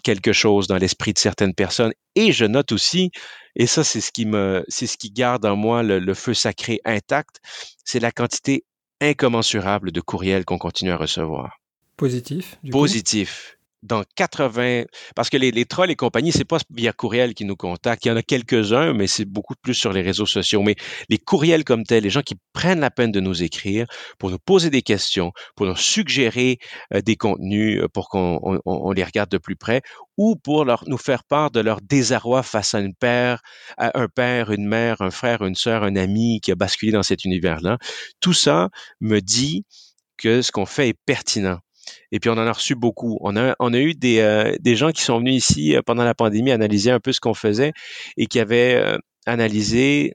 quelque 0.02 0.32
chose 0.32 0.66
dans 0.66 0.76
l'esprit 0.76 1.12
de 1.12 1.18
certaines 1.18 1.54
personnes. 1.54 1.92
Et 2.14 2.32
je 2.32 2.44
note 2.44 2.72
aussi, 2.72 3.10
et 3.56 3.66
ça, 3.66 3.84
c'est 3.84 4.00
ce 4.00 4.12
qui 4.12 4.26
me, 4.26 4.64
c'est 4.68 4.86
ce 4.86 4.96
qui 4.96 5.10
garde 5.10 5.44
en 5.44 5.56
moi 5.56 5.82
le, 5.82 6.14
feu 6.14 6.34
sacré 6.34 6.80
intact, 6.84 7.40
c'est 7.84 8.00
la 8.00 8.12
quantité 8.12 8.64
incommensurable 9.00 9.92
de 9.92 10.00
courriels 10.00 10.44
qu'on 10.44 10.58
continue 10.58 10.90
à 10.90 10.96
recevoir. 10.96 11.58
Positif. 11.96 12.58
Positif. 12.70 13.58
Dans 13.82 14.04
80, 14.16 14.84
parce 15.16 15.30
que 15.30 15.36
les, 15.36 15.64
trolls 15.64 15.90
et 15.90 15.96
compagnie, 15.96 16.32
c'est 16.32 16.44
pas 16.44 16.58
via 16.70 16.92
courriel 16.92 17.34
qui 17.34 17.44
nous 17.44 17.56
contactent. 17.56 18.04
Il 18.04 18.08
y 18.08 18.10
en 18.10 18.16
a 18.16 18.22
quelques-uns, 18.22 18.92
mais 18.92 19.06
c'est 19.06 19.24
beaucoup 19.24 19.54
plus 19.62 19.74
sur 19.74 19.92
les 19.92 20.02
réseaux 20.02 20.26
sociaux. 20.26 20.62
Mais 20.62 20.76
les 21.08 21.18
courriels 21.18 21.64
comme 21.64 21.84
tels, 21.84 22.02
les 22.02 22.10
gens 22.10 22.22
qui 22.22 22.34
prennent 22.52 22.80
la 22.80 22.90
peine 22.90 23.12
de 23.12 23.20
nous 23.20 23.42
écrire 23.42 23.86
pour 24.18 24.30
nous 24.30 24.38
poser 24.38 24.70
des 24.70 24.82
questions, 24.82 25.32
pour 25.56 25.66
nous 25.66 25.76
suggérer 25.76 26.58
euh, 26.94 27.00
des 27.00 27.16
contenus 27.16 27.82
euh, 27.82 27.88
pour 27.88 28.08
qu'on 28.08 28.60
on, 28.64 28.92
les 28.92 29.04
regarde 29.04 29.30
de 29.30 29.38
plus 29.38 29.56
près, 29.56 29.82
ou 30.16 30.36
pour 30.36 30.64
leur, 30.64 30.84
nous 30.86 30.98
faire 30.98 31.24
part 31.24 31.50
de 31.50 31.60
leur 31.60 31.80
désarroi 31.80 32.42
face 32.42 32.74
à 32.74 32.80
une 32.80 32.94
père, 32.94 33.40
un 33.78 34.08
père, 34.08 34.50
une 34.50 34.66
mère, 34.66 35.00
un 35.00 35.10
frère, 35.10 35.42
une 35.42 35.54
sœur, 35.54 35.84
un 35.84 35.96
ami 35.96 36.40
qui 36.42 36.52
a 36.52 36.54
basculé 36.54 36.92
dans 36.92 37.02
cet 37.02 37.24
univers-là. 37.24 37.78
Tout 38.20 38.34
ça 38.34 38.68
me 39.00 39.20
dit 39.20 39.64
que 40.18 40.42
ce 40.42 40.52
qu'on 40.52 40.66
fait 40.66 40.88
est 40.90 40.98
pertinent. 41.06 41.58
Et 42.12 42.20
puis 42.20 42.30
on 42.30 42.34
en 42.34 42.46
a 42.46 42.52
reçu 42.52 42.74
beaucoup. 42.74 43.18
On 43.20 43.36
a, 43.36 43.78
eu 43.78 43.94
des, 43.94 44.20
euh, 44.20 44.54
des 44.60 44.76
gens 44.76 44.90
qui 44.90 45.02
sont 45.02 45.18
venus 45.18 45.34
ici 45.36 45.76
euh, 45.76 45.82
pendant 45.84 46.04
la 46.04 46.14
pandémie 46.14 46.50
analyser 46.52 46.90
un 46.90 47.00
peu 47.00 47.12
ce 47.12 47.20
qu'on 47.20 47.34
faisait 47.34 47.72
et 48.16 48.26
qui 48.26 48.40
avaient 48.40 48.74
euh, 48.74 48.98
analysé 49.26 50.14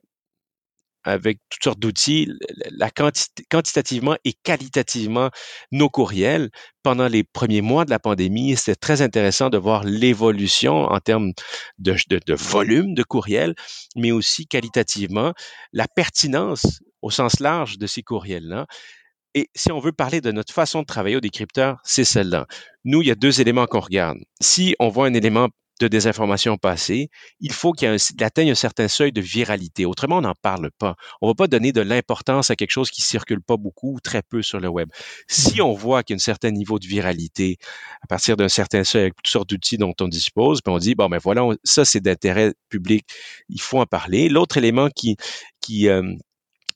avec 1.06 1.38
toutes 1.48 1.62
sortes 1.62 1.78
d'outils, 1.78 2.28
la 2.72 2.90
quantitativement 2.90 4.16
et 4.24 4.32
qualitativement 4.32 5.30
nos 5.70 5.88
courriels 5.88 6.50
pendant 6.82 7.06
les 7.06 7.22
premiers 7.22 7.60
mois 7.60 7.84
de 7.84 7.90
la 7.90 8.00
pandémie. 8.00 8.56
C'était 8.56 8.74
très 8.74 9.02
intéressant 9.02 9.48
de 9.48 9.56
voir 9.56 9.84
l'évolution 9.84 10.82
en 10.82 10.98
termes 10.98 11.32
de, 11.78 11.94
volume 12.34 12.94
de 12.94 13.04
courriels, 13.04 13.54
mais 13.94 14.10
aussi 14.10 14.48
qualitativement 14.48 15.32
la 15.72 15.86
pertinence 15.86 16.80
au 17.02 17.10
sens 17.10 17.38
large 17.38 17.78
de 17.78 17.86
ces 17.86 18.02
courriels-là. 18.02 18.66
Et 19.36 19.50
si 19.54 19.70
on 19.70 19.80
veut 19.80 19.92
parler 19.92 20.22
de 20.22 20.32
notre 20.32 20.54
façon 20.54 20.80
de 20.80 20.86
travailler 20.86 21.16
au 21.16 21.20
décrypteur, 21.20 21.78
c'est 21.84 22.04
celle-là. 22.04 22.46
Nous, 22.86 23.02
il 23.02 23.08
y 23.08 23.10
a 23.10 23.14
deux 23.14 23.42
éléments 23.42 23.66
qu'on 23.66 23.80
regarde. 23.80 24.16
Si 24.40 24.74
on 24.80 24.88
voit 24.88 25.06
un 25.06 25.12
élément 25.12 25.50
de 25.78 25.88
désinformation 25.88 26.56
passée, 26.56 27.10
il 27.40 27.52
faut 27.52 27.72
qu'il 27.72 27.94
atteigne 28.22 28.50
un 28.50 28.54
certain 28.54 28.88
seuil 28.88 29.12
de 29.12 29.20
viralité. 29.20 29.84
Autrement, 29.84 30.16
on 30.16 30.20
n'en 30.22 30.34
parle 30.40 30.70
pas. 30.78 30.94
On 31.20 31.26
ne 31.26 31.32
va 31.32 31.34
pas 31.34 31.48
donner 31.48 31.72
de 31.72 31.82
l'importance 31.82 32.50
à 32.50 32.56
quelque 32.56 32.70
chose 32.70 32.90
qui 32.90 33.02
circule 33.02 33.42
pas 33.42 33.58
beaucoup 33.58 33.96
ou 33.96 34.00
très 34.00 34.22
peu 34.22 34.40
sur 34.40 34.58
le 34.58 34.68
web. 34.68 34.88
Si 35.28 35.60
on 35.60 35.74
voit 35.74 36.02
qu'il 36.02 36.14
y 36.14 36.16
a 36.16 36.16
un 36.16 36.18
certain 36.18 36.50
niveau 36.50 36.78
de 36.78 36.86
viralité 36.86 37.58
à 38.00 38.06
partir 38.06 38.38
d'un 38.38 38.48
certain 38.48 38.84
seuil 38.84 39.02
avec 39.02 39.16
toutes 39.16 39.26
sortes 39.26 39.50
d'outils 39.50 39.76
dont 39.76 39.92
on 40.00 40.08
dispose, 40.08 40.62
puis 40.62 40.72
on 40.72 40.78
dit 40.78 40.94
bon 40.94 41.10
ben 41.10 41.18
voilà, 41.22 41.46
ça 41.62 41.84
c'est 41.84 42.00
d'intérêt 42.00 42.54
public, 42.70 43.04
il 43.50 43.60
faut 43.60 43.78
en 43.78 43.86
parler. 43.86 44.30
L'autre 44.30 44.56
élément 44.56 44.88
qui 44.88 45.16
qui 45.60 45.88
euh, 45.88 46.14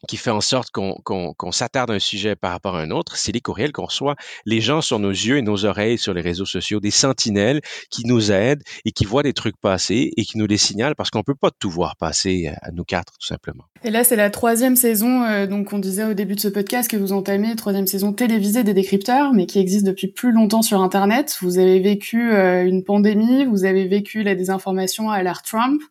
qui 0.08 0.16
fait 0.16 0.30
en 0.30 0.40
sorte 0.40 0.70
qu'on 0.70 1.52
s'attarde 1.52 1.90
à 1.90 1.94
un 1.94 1.98
sujet 1.98 2.36
par 2.36 2.52
rapport 2.52 2.76
à 2.76 2.80
un 2.80 2.90
autre, 2.90 3.16
c'est 3.16 3.32
les 3.32 3.40
courriels 3.40 3.72
qu'on 3.72 3.86
reçoit. 3.86 4.16
Les 4.46 4.60
gens 4.60 4.80
sur 4.80 4.98
nos 4.98 5.10
yeux 5.10 5.38
et 5.38 5.42
nos 5.42 5.64
oreilles 5.64 5.98
sur 5.98 6.14
les 6.14 6.20
réseaux 6.20 6.46
sociaux, 6.46 6.80
des 6.80 6.90
sentinelles 6.90 7.60
qui 7.90 8.06
nous 8.06 8.32
aident 8.32 8.62
et 8.84 8.92
qui 8.92 9.04
voient 9.04 9.22
des 9.22 9.32
trucs 9.32 9.56
passer 9.60 10.12
et 10.16 10.24
qui 10.24 10.38
nous 10.38 10.46
les 10.46 10.56
signalent 10.56 10.94
parce 10.96 11.10
qu'on 11.10 11.22
peut 11.22 11.34
pas 11.34 11.50
tout 11.58 11.70
voir 11.70 11.96
passer 11.96 12.48
euh, 12.48 12.56
à 12.62 12.70
nous 12.72 12.84
quatre, 12.84 13.12
tout 13.18 13.26
simplement. 13.26 13.64
Et 13.84 13.90
là, 13.90 14.04
c'est 14.04 14.16
la 14.16 14.30
troisième 14.30 14.76
saison, 14.76 15.24
euh, 15.24 15.46
donc 15.46 15.72
on 15.72 15.78
disait 15.78 16.04
au 16.04 16.14
début 16.14 16.34
de 16.34 16.40
ce 16.40 16.48
podcast 16.48 16.90
que 16.90 16.96
vous 16.96 17.12
entamez, 17.12 17.54
troisième 17.56 17.86
saison 17.86 18.12
télévisée 18.12 18.64
des 18.64 18.74
décrypteurs, 18.74 19.32
mais 19.32 19.46
qui 19.46 19.58
existe 19.58 19.86
depuis 19.86 20.08
plus 20.08 20.32
longtemps 20.32 20.62
sur 20.62 20.80
Internet. 20.80 21.36
Vous 21.40 21.58
avez 21.58 21.80
vécu 21.80 22.32
euh, 22.32 22.64
une 22.64 22.84
pandémie, 22.84 23.44
vous 23.44 23.64
avez 23.64 23.86
vécu 23.86 24.22
la 24.22 24.34
désinformation 24.34 25.10
à 25.10 25.22
l'art 25.22 25.42
Trump. 25.42 25.82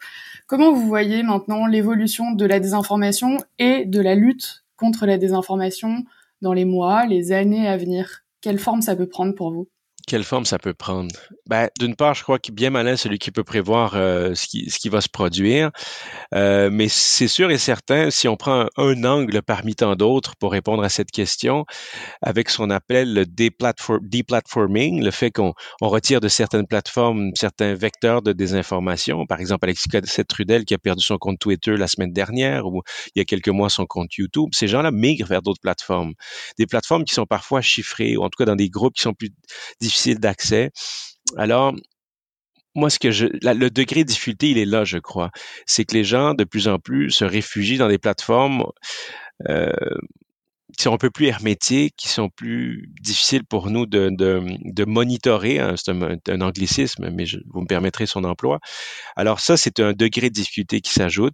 Comment 0.49 0.73
vous 0.73 0.87
voyez 0.87 1.21
maintenant 1.21 1.67
l'évolution 1.67 2.31
de 2.31 2.43
la 2.43 2.59
désinformation 2.59 3.37
et 3.59 3.85
de 3.85 4.01
la 4.01 4.15
lutte 4.15 4.65
contre 4.77 5.05
la 5.05 5.19
désinformation 5.19 6.05
dans 6.41 6.53
les 6.53 6.65
mois, 6.65 7.05
les 7.05 7.31
années 7.31 7.67
à 7.67 7.77
venir? 7.77 8.21
Quelle 8.41 8.57
forme 8.57 8.81
ça 8.81 8.95
peut 8.95 9.07
prendre 9.07 9.35
pour 9.35 9.51
vous? 9.51 9.69
Quelle 10.07 10.23
forme 10.23 10.45
ça 10.45 10.57
peut 10.57 10.73
prendre? 10.73 11.13
Ben, 11.49 11.67
d'une 11.79 11.95
part, 11.95 12.13
je 12.13 12.21
crois 12.21 12.37
que 12.37 12.51
bien 12.51 12.69
malin 12.69 12.95
celui 12.95 13.17
qui 13.17 13.31
peut 13.31 13.43
prévoir 13.43 13.95
euh, 13.95 14.35
ce, 14.35 14.45
qui, 14.45 14.69
ce 14.69 14.77
qui 14.77 14.87
va 14.87 15.01
se 15.01 15.09
produire. 15.09 15.71
Euh, 16.35 16.69
mais 16.71 16.87
c'est 16.89 17.27
sûr 17.27 17.49
et 17.49 17.57
certain, 17.57 18.11
si 18.11 18.27
on 18.27 18.37
prend 18.37 18.67
un, 18.77 19.03
angle 19.03 19.41
parmi 19.41 19.73
tant 19.73 19.95
d'autres 19.95 20.35
pour 20.35 20.51
répondre 20.51 20.83
à 20.83 20.89
cette 20.89 21.09
question, 21.09 21.65
avec 22.21 22.51
ce 22.51 22.57
qu'on 22.57 22.69
appelle 22.69 23.15
le 23.15 23.25
deplatforming, 23.25 25.03
le 25.03 25.09
fait 25.09 25.31
qu'on 25.31 25.55
on 25.81 25.89
retire 25.89 26.19
de 26.19 26.27
certaines 26.27 26.67
plateformes 26.67 27.31
certains 27.33 27.73
vecteurs 27.73 28.21
de 28.21 28.31
désinformation, 28.31 29.25
par 29.25 29.39
exemple 29.39 29.65
Alexis 29.65 29.89
Cossette-Trudel 29.89 30.65
qui 30.65 30.75
a 30.75 30.77
perdu 30.77 31.03
son 31.03 31.17
compte 31.17 31.39
Twitter 31.39 31.77
la 31.77 31.87
semaine 31.87 32.13
dernière 32.13 32.67
ou 32.67 32.83
il 33.15 33.19
y 33.19 33.21
a 33.21 33.25
quelques 33.25 33.49
mois 33.49 33.69
son 33.71 33.87
compte 33.87 34.13
YouTube, 34.17 34.49
ces 34.53 34.67
gens-là 34.67 34.91
migrent 34.91 35.27
vers 35.27 35.41
d'autres 35.41 35.61
plateformes. 35.61 36.13
Des 36.59 36.67
plateformes 36.67 37.05
qui 37.05 37.15
sont 37.15 37.25
parfois 37.25 37.61
chiffrées 37.61 38.17
ou 38.17 38.23
en 38.23 38.29
tout 38.29 38.37
cas 38.37 38.45
dans 38.45 38.55
des 38.55 38.69
groupes 38.69 38.93
qui 38.93 39.01
sont 39.01 39.15
plus 39.15 39.31
difficiles 39.81 40.19
d'accès. 40.19 40.71
Alors, 41.37 41.73
moi, 42.75 42.89
ce 42.89 42.99
que 42.99 43.11
je, 43.11 43.25
le 43.25 43.69
degré 43.69 44.03
de 44.03 44.09
difficulté, 44.09 44.51
il 44.51 44.57
est 44.57 44.65
là, 44.65 44.85
je 44.85 44.97
crois. 44.97 45.31
C'est 45.65 45.85
que 45.85 45.95
les 45.95 46.03
gens, 46.03 46.33
de 46.33 46.43
plus 46.43 46.67
en 46.67 46.79
plus, 46.79 47.11
se 47.11 47.25
réfugient 47.25 47.77
dans 47.77 47.87
des 47.87 47.97
plateformes 47.97 48.63
euh, 49.49 49.71
qui 50.77 50.83
sont 50.83 50.93
un 50.93 50.97
peu 50.97 51.09
plus 51.09 51.27
hermétiques, 51.27 51.95
qui 51.97 52.07
sont 52.09 52.29
plus 52.29 52.89
difficiles 53.01 53.43
pour 53.43 53.69
nous 53.71 53.85
de, 53.85 54.09
de, 54.11 54.85
monitorer. 54.85 55.59
Hein. 55.59 55.75
c'est 55.77 55.91
un, 55.91 56.41
anglicisme, 56.41 57.09
mais 57.11 57.25
vous 57.47 57.61
me 57.61 57.67
permettrez 57.67 58.05
son 58.05 58.23
emploi. 58.23 58.59
Alors 59.15 59.39
ça, 59.39 59.57
c'est 59.57 59.79
un 59.79 59.93
degré 59.93 60.29
de 60.29 60.35
difficulté 60.35 60.81
qui 60.81 60.93
s'ajoute. 60.93 61.33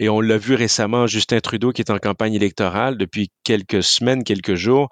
Et 0.00 0.08
on 0.08 0.20
l'a 0.20 0.38
vu 0.38 0.54
récemment, 0.54 1.06
Justin 1.06 1.40
Trudeau, 1.40 1.72
qui 1.72 1.82
est 1.82 1.90
en 1.90 1.98
campagne 1.98 2.34
électorale 2.34 2.96
depuis 2.96 3.30
quelques 3.42 3.82
semaines, 3.82 4.22
quelques 4.22 4.54
jours, 4.54 4.88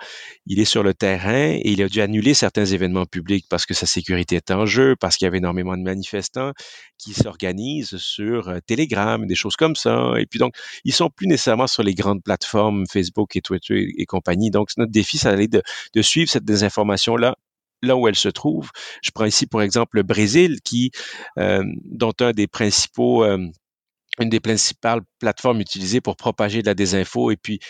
il 0.47 0.59
est 0.59 0.65
sur 0.65 0.83
le 0.83 0.95
terrain 0.95 1.53
et 1.53 1.71
il 1.71 1.83
a 1.83 1.89
dû 1.89 2.01
annuler 2.01 2.35
certains 2.35 2.65
événements 2.65 3.07
publics 3.07 3.47
parce 3.49 3.67
que 3.67 3.75
sa 3.75 3.87
sécurité 3.87 4.37
est 4.37 4.51
en 4.51 4.67
jeu, 4.67 4.97
parce 4.99 5.17
qu'il 5.17 5.27
y 5.27 5.29
avait 5.29 5.39
énormément 5.39 5.77
de 5.77 5.83
manifestants 5.83 6.53
qui 6.99 7.15
s'organisent 7.15 7.97
sur 7.99 8.49
euh, 8.49 8.59
Telegram, 8.67 9.25
des 9.27 9.35
choses 9.35 9.57
comme 9.57 9.77
ça. 9.77 10.15
Et 10.19 10.27
puis 10.27 10.39
donc, 10.39 10.55
ils 10.85 10.93
sont 10.93 11.11
plus 11.11 11.27
nécessairement 11.27 11.67
sur 11.67 11.83
les 11.83 11.95
grandes 11.95 12.23
plateformes 12.23 12.85
Facebook 12.91 13.37
et 13.37 13.41
Twitter 13.41 13.95
et, 13.97 14.07
compagnie. 14.07 14.51
Donc, 14.51 14.71
notre 14.77 14.93
défi, 14.93 15.19
ça 15.19 15.31
allait 15.31 15.49
de, 15.49 15.63
de 15.95 16.03
suivre 16.03 16.31
cette 16.31 16.45
désinformation-là 16.45 17.37
là 17.83 17.97
où 17.97 18.09
elle 18.09 18.17
se 18.17 18.29
trouve. 18.29 18.71
Je 19.03 19.11
prends 19.11 19.25
ici, 19.25 19.47
pour 19.47 19.63
exemple, 19.63 19.97
le 19.97 20.03
Brésil, 20.03 20.61
qui, 20.65 20.91
euh, 21.39 21.63
dont 21.85 22.15
un 22.21 22.33
des 22.33 22.47
principaux 22.47 23.25
euh, 23.25 23.39
une 24.21 24.31
des 24.31 24.41
principales 24.41 25.01
plateformes 25.19 25.61
utilisées 25.61 26.01
pour 26.01 26.17
propager 26.17 26.63
de 26.63 26.67
la 26.67 26.75
désinfo 26.75 27.31
et 27.31 27.37
puis 27.37 27.61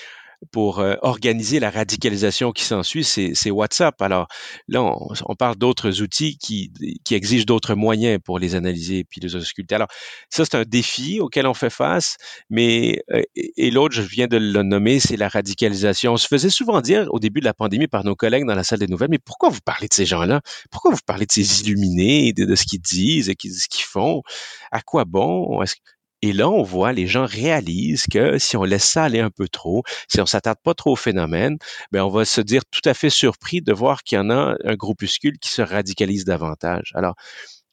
pour 0.52 0.80
euh, 0.80 0.94
organiser 1.02 1.60
la 1.60 1.70
radicalisation 1.70 2.52
qui 2.52 2.64
s'ensuit, 2.64 3.04
c'est 3.04 3.50
WhatsApp. 3.50 4.00
Alors 4.02 4.28
là, 4.68 4.82
on, 4.82 5.34
parle 5.34 5.56
d'autres 5.56 6.02
outils 6.02 6.38
qui, 6.38 6.72
qui 7.04 7.14
exigent 7.14 7.46
d'autres 7.46 7.74
moyens 7.74 8.18
pour 8.24 8.38
les 8.38 8.54
analyser 8.54 8.98
et 8.98 9.04
puis 9.04 9.20
les 9.20 9.34
ausculter. 9.36 9.74
Alors 9.74 9.88
ça, 10.30 10.44
c'est 10.44 10.56
un 10.56 10.64
défi 10.64 11.20
auquel 11.20 11.46
on 11.46 11.54
fait 11.54 11.70
face, 11.70 12.16
mais 12.50 13.02
euh, 13.12 13.22
et, 13.34 13.70
l'autre, 13.70 13.94
je 13.94 14.02
viens 14.02 14.26
de 14.26 14.36
le 14.36 14.62
nommer, 14.62 15.00
c'est 15.00 15.16
la 15.16 15.28
radicalisation. 15.28 16.12
On 16.14 16.16
se 16.16 16.28
faisait 16.28 16.50
souvent 16.50 16.80
dire 16.80 17.06
au 17.10 17.18
début 17.18 17.40
de 17.40 17.46
la 17.46 17.54
pandémie 17.54 17.88
par 17.88 18.04
nos 18.04 18.14
collègues 18.14 18.46
dans 18.46 18.54
la 18.54 18.64
salle 18.64 18.78
des 18.78 18.88
nouvelles, 18.88 19.10
mais 19.10 19.18
pourquoi 19.18 19.48
vous 19.48 19.60
parlez 19.64 19.88
de 19.88 19.94
ces 19.94 20.06
gens-là? 20.06 20.40
Pourquoi 20.70 20.92
vous 20.92 21.00
parlez 21.04 21.26
de 21.26 21.32
ces 21.32 21.62
illuminés, 21.62 22.32
de, 22.32 22.54
ce 22.54 22.64
qu'ils 22.64 22.80
disent 22.80 23.28
et 23.28 23.34
de 23.34 23.52
ce 23.52 23.68
qu'ils 23.68 23.84
font? 23.84 24.22
À 24.70 24.80
quoi 24.80 25.04
bon? 25.04 25.62
Est-ce 25.62 25.76
et 26.22 26.32
là, 26.32 26.48
on 26.48 26.62
voit, 26.62 26.92
les 26.92 27.06
gens 27.06 27.26
réalisent 27.26 28.06
que 28.10 28.38
si 28.38 28.56
on 28.56 28.64
laisse 28.64 28.84
ça 28.84 29.04
aller 29.04 29.20
un 29.20 29.30
peu 29.30 29.48
trop, 29.48 29.82
si 30.08 30.20
on 30.20 30.26
s'attarde 30.26 30.58
pas 30.62 30.74
trop 30.74 30.92
au 30.92 30.96
phénomène, 30.96 31.58
ben 31.92 32.02
on 32.02 32.08
va 32.08 32.24
se 32.24 32.40
dire 32.40 32.62
tout 32.70 32.80
à 32.84 32.94
fait 32.94 33.10
surpris 33.10 33.60
de 33.62 33.72
voir 33.72 34.02
qu'il 34.02 34.16
y 34.16 34.20
en 34.20 34.30
a 34.30 34.56
un 34.64 34.74
groupuscule 34.74 35.38
qui 35.38 35.50
se 35.50 35.62
radicalise 35.62 36.24
davantage. 36.24 36.92
Alors, 36.94 37.14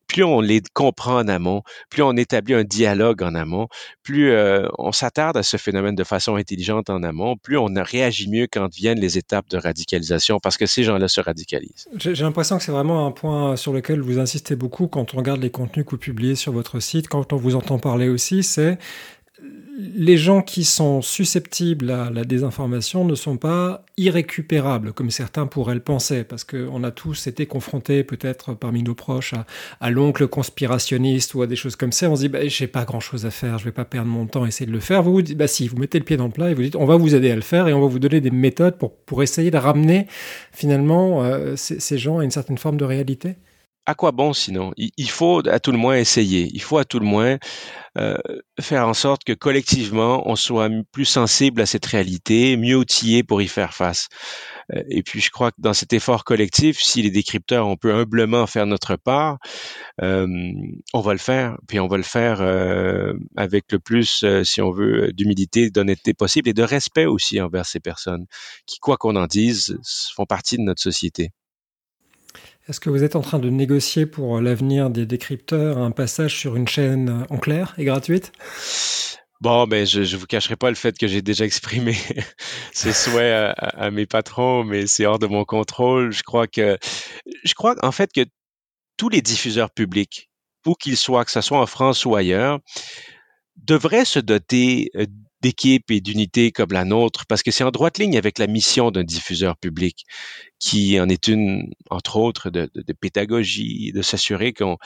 plus 0.08 0.24
on 0.24 0.42
les 0.42 0.62
comprend 0.74 1.18
en 1.18 1.28
amont, 1.28 1.64
plus 1.90 2.04
on 2.04 2.16
établit 2.16 2.54
un 2.54 2.64
dialogue 2.64 3.24
en 3.24 3.36
amont, 3.36 3.68
plus 4.04 4.32
euh, 4.32 4.68
on 4.78 4.92
s'attarde 4.92 5.38
à 5.38 5.44
ce 5.44 5.58
phénomène 5.58 5.96
de 5.96 6.04
façon 6.04 6.36
intelligente 6.36 6.90
en 6.90 7.04
amont, 7.04 7.36
plus 7.38 7.58
on 7.58 7.70
réagit 7.76 8.30
mieux 8.30 8.48
quand 8.52 8.74
viennent 8.74 9.00
les 9.00 9.18
étapes 9.18 9.50
de 9.50 9.58
radicalisation, 9.58 10.40
parce 10.40 10.58
que 10.58 10.66
ces 10.66 10.84
gens-là 10.84 11.08
se 11.08 11.22
radicalisent. 11.22 11.88
J'ai 11.96 12.14
l'impression 12.14 12.58
que 12.58 12.64
c'est 12.64 12.72
vraiment 12.72 13.06
un 13.08 13.12
point 13.12 13.56
sur 13.56 13.74
lequel 13.74 14.02
vous 14.02 14.20
insistez 14.20 14.56
beaucoup 14.56 14.88
quand 14.88 15.14
on 15.14 15.18
regarde 15.18 15.42
les 15.42 15.52
contenus 15.52 15.86
que 15.86 15.92
vous 15.92 15.98
publiez 15.98 16.36
sur 16.36 16.52
votre 16.52 16.80
site, 16.80 17.08
quand 17.08 17.34
on 17.34 17.38
vous 17.38 17.56
entend 17.56 17.80
parler 17.80 18.10
aussi, 18.10 18.44
c'est 18.44 18.78
les 19.76 20.18
gens 20.18 20.42
qui 20.42 20.64
sont 20.64 21.02
susceptibles 21.02 21.90
à 21.90 22.10
la 22.12 22.26
désinformation 22.26 23.06
ne 23.06 23.16
sont 23.16 23.38
pas 23.38 23.84
irrécupérables, 23.98 24.94
comme 24.94 25.10
certains 25.10 25.48
pourraient 25.48 25.74
le 25.74 25.80
penser, 25.80 26.24
parce 26.24 26.44
qu'on 26.44 26.84
a 26.84 26.92
tous 26.92 27.28
été 27.28 27.46
confrontés, 27.46 28.04
peut-être 28.04 28.54
parmi 28.54 28.84
nos 28.84 28.94
proches, 28.94 29.34
à, 29.80 29.90
l'oncle 29.90 30.28
conspirationniste 30.28 31.34
ou 31.34 31.42
à 31.42 31.48
des 31.48 31.56
choses 31.56 31.76
comme 31.76 31.92
ça. 31.92 32.10
On 32.10 32.16
se 32.16 32.22
dit, 32.22 32.30
bah, 32.30 32.48
j'ai 32.48 32.68
pas 32.68 32.86
grand-chose 32.86 33.26
à 33.26 33.32
faire, 33.32 33.58
je 33.58 33.66
vais 33.66 33.72
pas 33.72 33.86
perdre 33.86 34.10
mon 34.10 34.28
temps 34.28 34.46
essayer 34.46 34.68
de 34.68 34.72
le 34.72 34.80
faire. 34.80 35.02
Vous 35.02 35.14
vous 35.14 35.22
dites, 35.22 35.38
bah 35.38 35.48
si, 35.48 35.68
vous 35.68 35.78
mettez 35.78 35.98
le 35.98 36.06
pied 36.06 36.18
dans 36.18 36.28
le 36.28 36.32
plat 36.32 36.52
et 36.52 36.54
vous 36.54 36.62
dites, 36.64 36.76
on 36.76 36.86
va 36.86 36.96
vous 36.96 37.16
aider 37.16 37.32
à 37.32 37.36
le 37.36 37.42
faire 37.42 37.68
et 37.68 37.74
on 37.74 37.82
va 37.82 37.88
vous 37.88 38.00
donner 38.00 38.22
des 38.22 38.32
méthodes 38.32 38.78
pour, 38.78 38.96
pour 38.96 39.24
essayer 39.24 39.50
de 39.50 39.58
ramener 39.58 40.08
finalement 40.52 41.24
euh, 41.24 41.56
ces 41.56 41.98
gens 41.98 42.20
à 42.20 42.24
une 42.24 42.32
certaine 42.32 42.58
forme 42.58 42.78
de 42.78 42.86
réalité? 42.86 43.36
À 43.86 43.96
quoi 43.96 44.12
bon 44.12 44.34
sinon? 44.34 44.72
Il, 44.78 45.10
faut 45.10 45.42
à 45.48 45.60
tout 45.60 45.72
le 45.72 45.78
moins 45.78 45.98
essayer. 45.98 46.50
Il 46.54 46.62
faut 46.62 46.78
à 46.78 46.86
tout 46.86 47.00
le 47.00 47.06
moins 47.06 47.38
euh, 47.98 48.18
faire 48.60 48.88
en 48.88 48.94
sorte 48.94 49.24
que 49.24 49.34
collectivement, 49.34 50.24
on 50.30 50.36
soit 50.36 50.70
plus 50.92 51.06
sensible 51.06 51.62
à 51.62 51.66
cette 51.66 51.86
réalité, 51.86 52.56
mieux 52.58 52.78
outillé 52.78 53.24
pour 53.24 53.42
y 53.42 53.48
faire 53.48 53.74
face. 53.74 54.08
Euh, 54.74 54.84
et 54.90 55.04
puis, 55.04 55.20
je 55.20 55.32
crois 55.32 55.52
que 55.52 55.58
dans 55.60 55.74
cet 55.74 55.92
effort 55.94 56.24
collectif, 56.24 56.80
si 56.82 57.02
les 57.02 57.12
décrypteurs, 57.12 57.68
on 57.68 57.76
peut 57.76 57.94
humblement 57.94 58.48
faire 58.48 58.66
notre 58.66 58.96
part, 58.96 59.38
euh, 60.02 60.28
on 60.94 61.02
va 61.02 61.12
le 61.14 61.20
faire. 61.20 61.58
Puis 61.68 61.80
on 61.80 61.88
va 61.88 61.98
le 61.98 62.04
faire 62.04 62.42
avec 63.36 63.72
le 63.72 63.80
plus, 63.80 64.26
si 64.44 64.62
on 64.62 64.72
veut, 64.72 65.12
d'humilité, 65.14 65.70
d'honnêteté 65.70 66.14
possible 66.14 66.50
et 66.50 66.54
de 66.54 66.64
respect 66.64 67.06
aussi 67.06 67.42
envers 67.42 67.66
ces 67.66 67.80
personnes 67.80 68.26
qui, 68.66 68.80
quoi 68.80 68.98
qu'on 68.98 69.16
en 69.18 69.28
dise, 69.28 69.78
font 70.16 70.26
partie 70.26 70.58
de 70.58 70.64
notre 70.64 70.82
société. 70.82 71.32
Est-ce 72.70 72.80
que 72.80 72.90
vous 72.90 73.04
êtes 73.04 73.18
en 73.18 73.22
train 73.22 73.40
de 73.40 73.50
négocier 73.50 74.06
pour 74.06 74.40
l'avenir 74.40 74.90
des 74.90 75.06
décrypteurs 75.06 75.78
un 75.80 75.92
passage 75.92 76.38
sur 76.38 76.56
une 76.56 76.68
chaîne 76.68 77.26
en 77.30 77.38
clair 77.38 77.74
et 77.78 77.84
gratuite? 77.84 78.32
Bon, 79.42 79.68
ben, 79.68 79.86
je 79.86 80.00
ne 80.00 80.18
vous 80.18 80.26
cacherai 80.26 80.56
pas 80.56 80.70
le 80.70 80.78
fait 80.78 80.98
que 80.98 81.06
j'ai 81.06 81.22
déjà 81.22 81.44
exprimé 81.44 81.94
ce 82.74 82.94
souhait 82.94 83.34
à, 83.58 83.92
mes 83.92 84.06
patrons, 84.06 84.64
mais 84.64 84.88
c'est 84.88 85.06
hors 85.06 85.20
de 85.20 85.28
mon 85.28 85.44
contrôle. 85.44 86.14
Je 86.14 86.24
crois 86.24 86.48
que, 86.48 86.78
je 87.44 87.54
crois 87.54 87.76
en 87.84 87.92
fait 87.92 88.14
que 88.14 88.24
tous 88.96 89.10
les 89.10 89.22
diffuseurs 89.22 89.72
publics, 89.72 90.30
où 90.66 90.74
qu'ils 90.74 90.96
soient, 90.96 91.26
que 91.26 91.32
ce 91.32 91.42
soit 91.42 91.60
en 91.60 91.66
France 91.66 92.06
ou 92.06 92.16
ailleurs, 92.16 92.60
devraient 93.58 94.06
se 94.06 94.20
doter 94.20 94.90
d'équipe 95.44 95.92
et 95.92 96.02
d'unité 96.02 96.52
comme 96.52 96.72
la 96.72 96.86
nôtre, 96.86 97.26
parce 97.28 97.44
que 97.44 97.52
c'est 97.52 97.64
en 97.64 97.72
droite 97.72 98.00
ligne 98.00 98.18
avec 98.18 98.40
la 98.40 98.48
mission 98.48 98.90
d'un 98.90 99.04
diffuseur 99.04 99.58
public, 99.58 100.06
qui 100.60 101.00
en 101.00 101.10
est 101.10 101.28
une, 101.28 101.70
entre 101.92 102.18
autres, 102.18 102.50
de, 102.50 102.70
pédagogie, 103.00 103.92
de 103.94 104.02
s'assurer 104.02 104.54
qu'on 104.54 104.78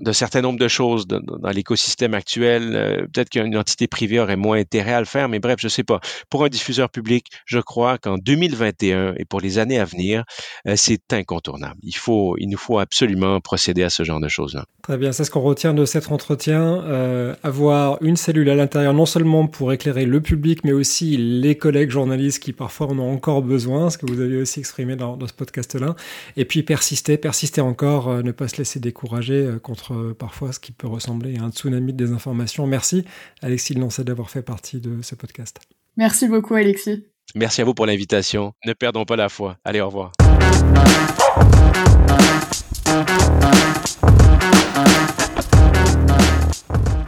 d'un 0.00 0.12
certain 0.12 0.40
nombre 0.40 0.58
de 0.58 0.68
choses 0.68 1.06
dans, 1.06 1.20
l'écosystème 1.50 2.14
actuel. 2.14 2.72
Euh, 2.74 3.06
peut-être 3.12 3.30
qu'une 3.30 3.56
entité 3.56 3.86
privée 3.86 4.18
aurait 4.18 4.36
moins 4.36 4.58
intérêt 4.58 4.92
à 4.92 4.98
le 4.98 5.06
faire, 5.06 5.28
mais 5.28 5.38
bref, 5.38 5.56
je 5.60 5.68
sais 5.68 5.84
pas. 5.84 6.00
Pour 6.30 6.44
un 6.44 6.48
diffuseur 6.48 6.90
public, 6.90 7.26
je 7.46 7.60
crois 7.60 7.98
qu'en 7.98 8.18
2021 8.18 9.14
et 9.16 9.24
pour 9.24 9.40
les 9.40 9.58
années 9.58 9.78
à 9.78 9.84
venir, 9.84 10.24
euh, 10.66 10.74
c'est 10.76 11.12
incontournable. 11.12 11.78
Il 11.82 11.96
faut, 11.96 12.34
il 12.38 12.48
nous 12.48 12.58
faut 12.58 12.78
absolument 12.78 13.40
procéder 13.40 13.84
à 13.84 13.90
ce 13.90 14.02
genre 14.02 14.20
de 14.20 14.28
choses-là. 14.28 14.64
Très 14.82 14.98
bien, 14.98 15.12
c'est 15.12 15.24
ce 15.24 15.30
qu'on 15.30 15.40
retient 15.40 15.74
de 15.74 15.84
cet 15.84 16.10
entretien. 16.10 16.82
Euh, 16.84 17.34
avoir 17.42 18.02
une 18.02 18.16
cellule 18.16 18.50
à 18.50 18.56
l'intérieur, 18.56 18.94
non 18.94 19.06
seulement 19.06 19.46
pour 19.46 19.72
éclairer 19.72 20.06
le 20.06 20.20
public, 20.20 20.64
mais 20.64 20.72
aussi 20.72 21.16
les 21.16 21.56
collègues 21.56 21.90
journalistes 21.90 22.42
qui 22.42 22.52
parfois 22.52 22.88
en 22.88 22.98
ont 22.98 23.12
encore 23.12 23.42
besoin, 23.42 23.90
ce 23.90 23.98
que 23.98 24.06
vous 24.06 24.20
avez 24.20 24.38
aussi 24.38 24.58
exprimé 24.58 24.96
dans 24.96 25.18
ce 25.24 25.32
podcast-là. 25.32 25.94
Et 26.36 26.44
puis 26.44 26.62
persister, 26.64 27.16
persister 27.16 27.60
encore, 27.60 28.22
ne 28.22 28.32
pas 28.32 28.48
se 28.48 28.56
laisser 28.56 28.80
décourager 28.80 29.48
contre 29.62 29.83
euh, 29.92 30.14
parfois 30.14 30.52
ce 30.52 30.60
qui 30.60 30.72
peut 30.72 30.86
ressembler 30.86 31.36
à 31.38 31.42
un 31.42 31.50
tsunami 31.50 31.92
de 31.92 31.98
désinformation. 31.98 32.66
Merci 32.66 33.04
Alexis 33.42 33.74
Lancet 33.74 34.04
d'avoir 34.04 34.30
fait 34.30 34.42
partie 34.42 34.80
de 34.80 35.02
ce 35.02 35.14
podcast. 35.14 35.60
Merci 35.96 36.28
beaucoup 36.28 36.54
Alexis. 36.54 37.04
Merci 37.34 37.62
à 37.62 37.64
vous 37.64 37.74
pour 37.74 37.86
l'invitation. 37.86 38.52
Ne 38.64 38.72
perdons 38.72 39.04
pas 39.04 39.16
la 39.16 39.28
foi. 39.28 39.56
Allez, 39.64 39.80
au 39.80 39.86
revoir. 39.86 40.12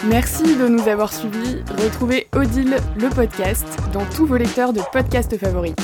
Merci 0.09 0.57
de 0.57 0.69
nous 0.69 0.89
avoir 0.89 1.13
suivis. 1.13 1.63
Retrouvez 1.83 2.29
Odile, 2.35 2.77
le 2.97 3.09
podcast, 3.09 3.67
dans 3.93 4.07
tous 4.07 4.25
vos 4.25 4.37
lecteurs 4.37 4.73
de 4.73 4.81
podcasts 4.93 5.37
favoris 5.37 5.75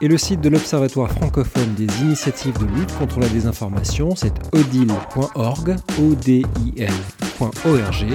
et 0.00 0.08
le 0.08 0.16
site 0.16 0.40
de 0.40 0.48
l'Observatoire 0.48 1.10
francophone 1.10 1.74
des 1.74 1.86
initiatives 2.02 2.58
de 2.58 2.66
lutte 2.66 2.96
contre 2.98 3.20
la 3.20 3.28
désinformation, 3.28 4.14
c'est 4.16 4.32
odil.org, 4.52 5.76
o 6.00 6.14
d 6.14 6.42
i 6.64 6.74
l.org 6.76 8.06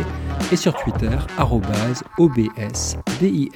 et 0.52 0.56
sur 0.56 0.74
Twitter 0.76 1.18
obsdil. 2.18 3.50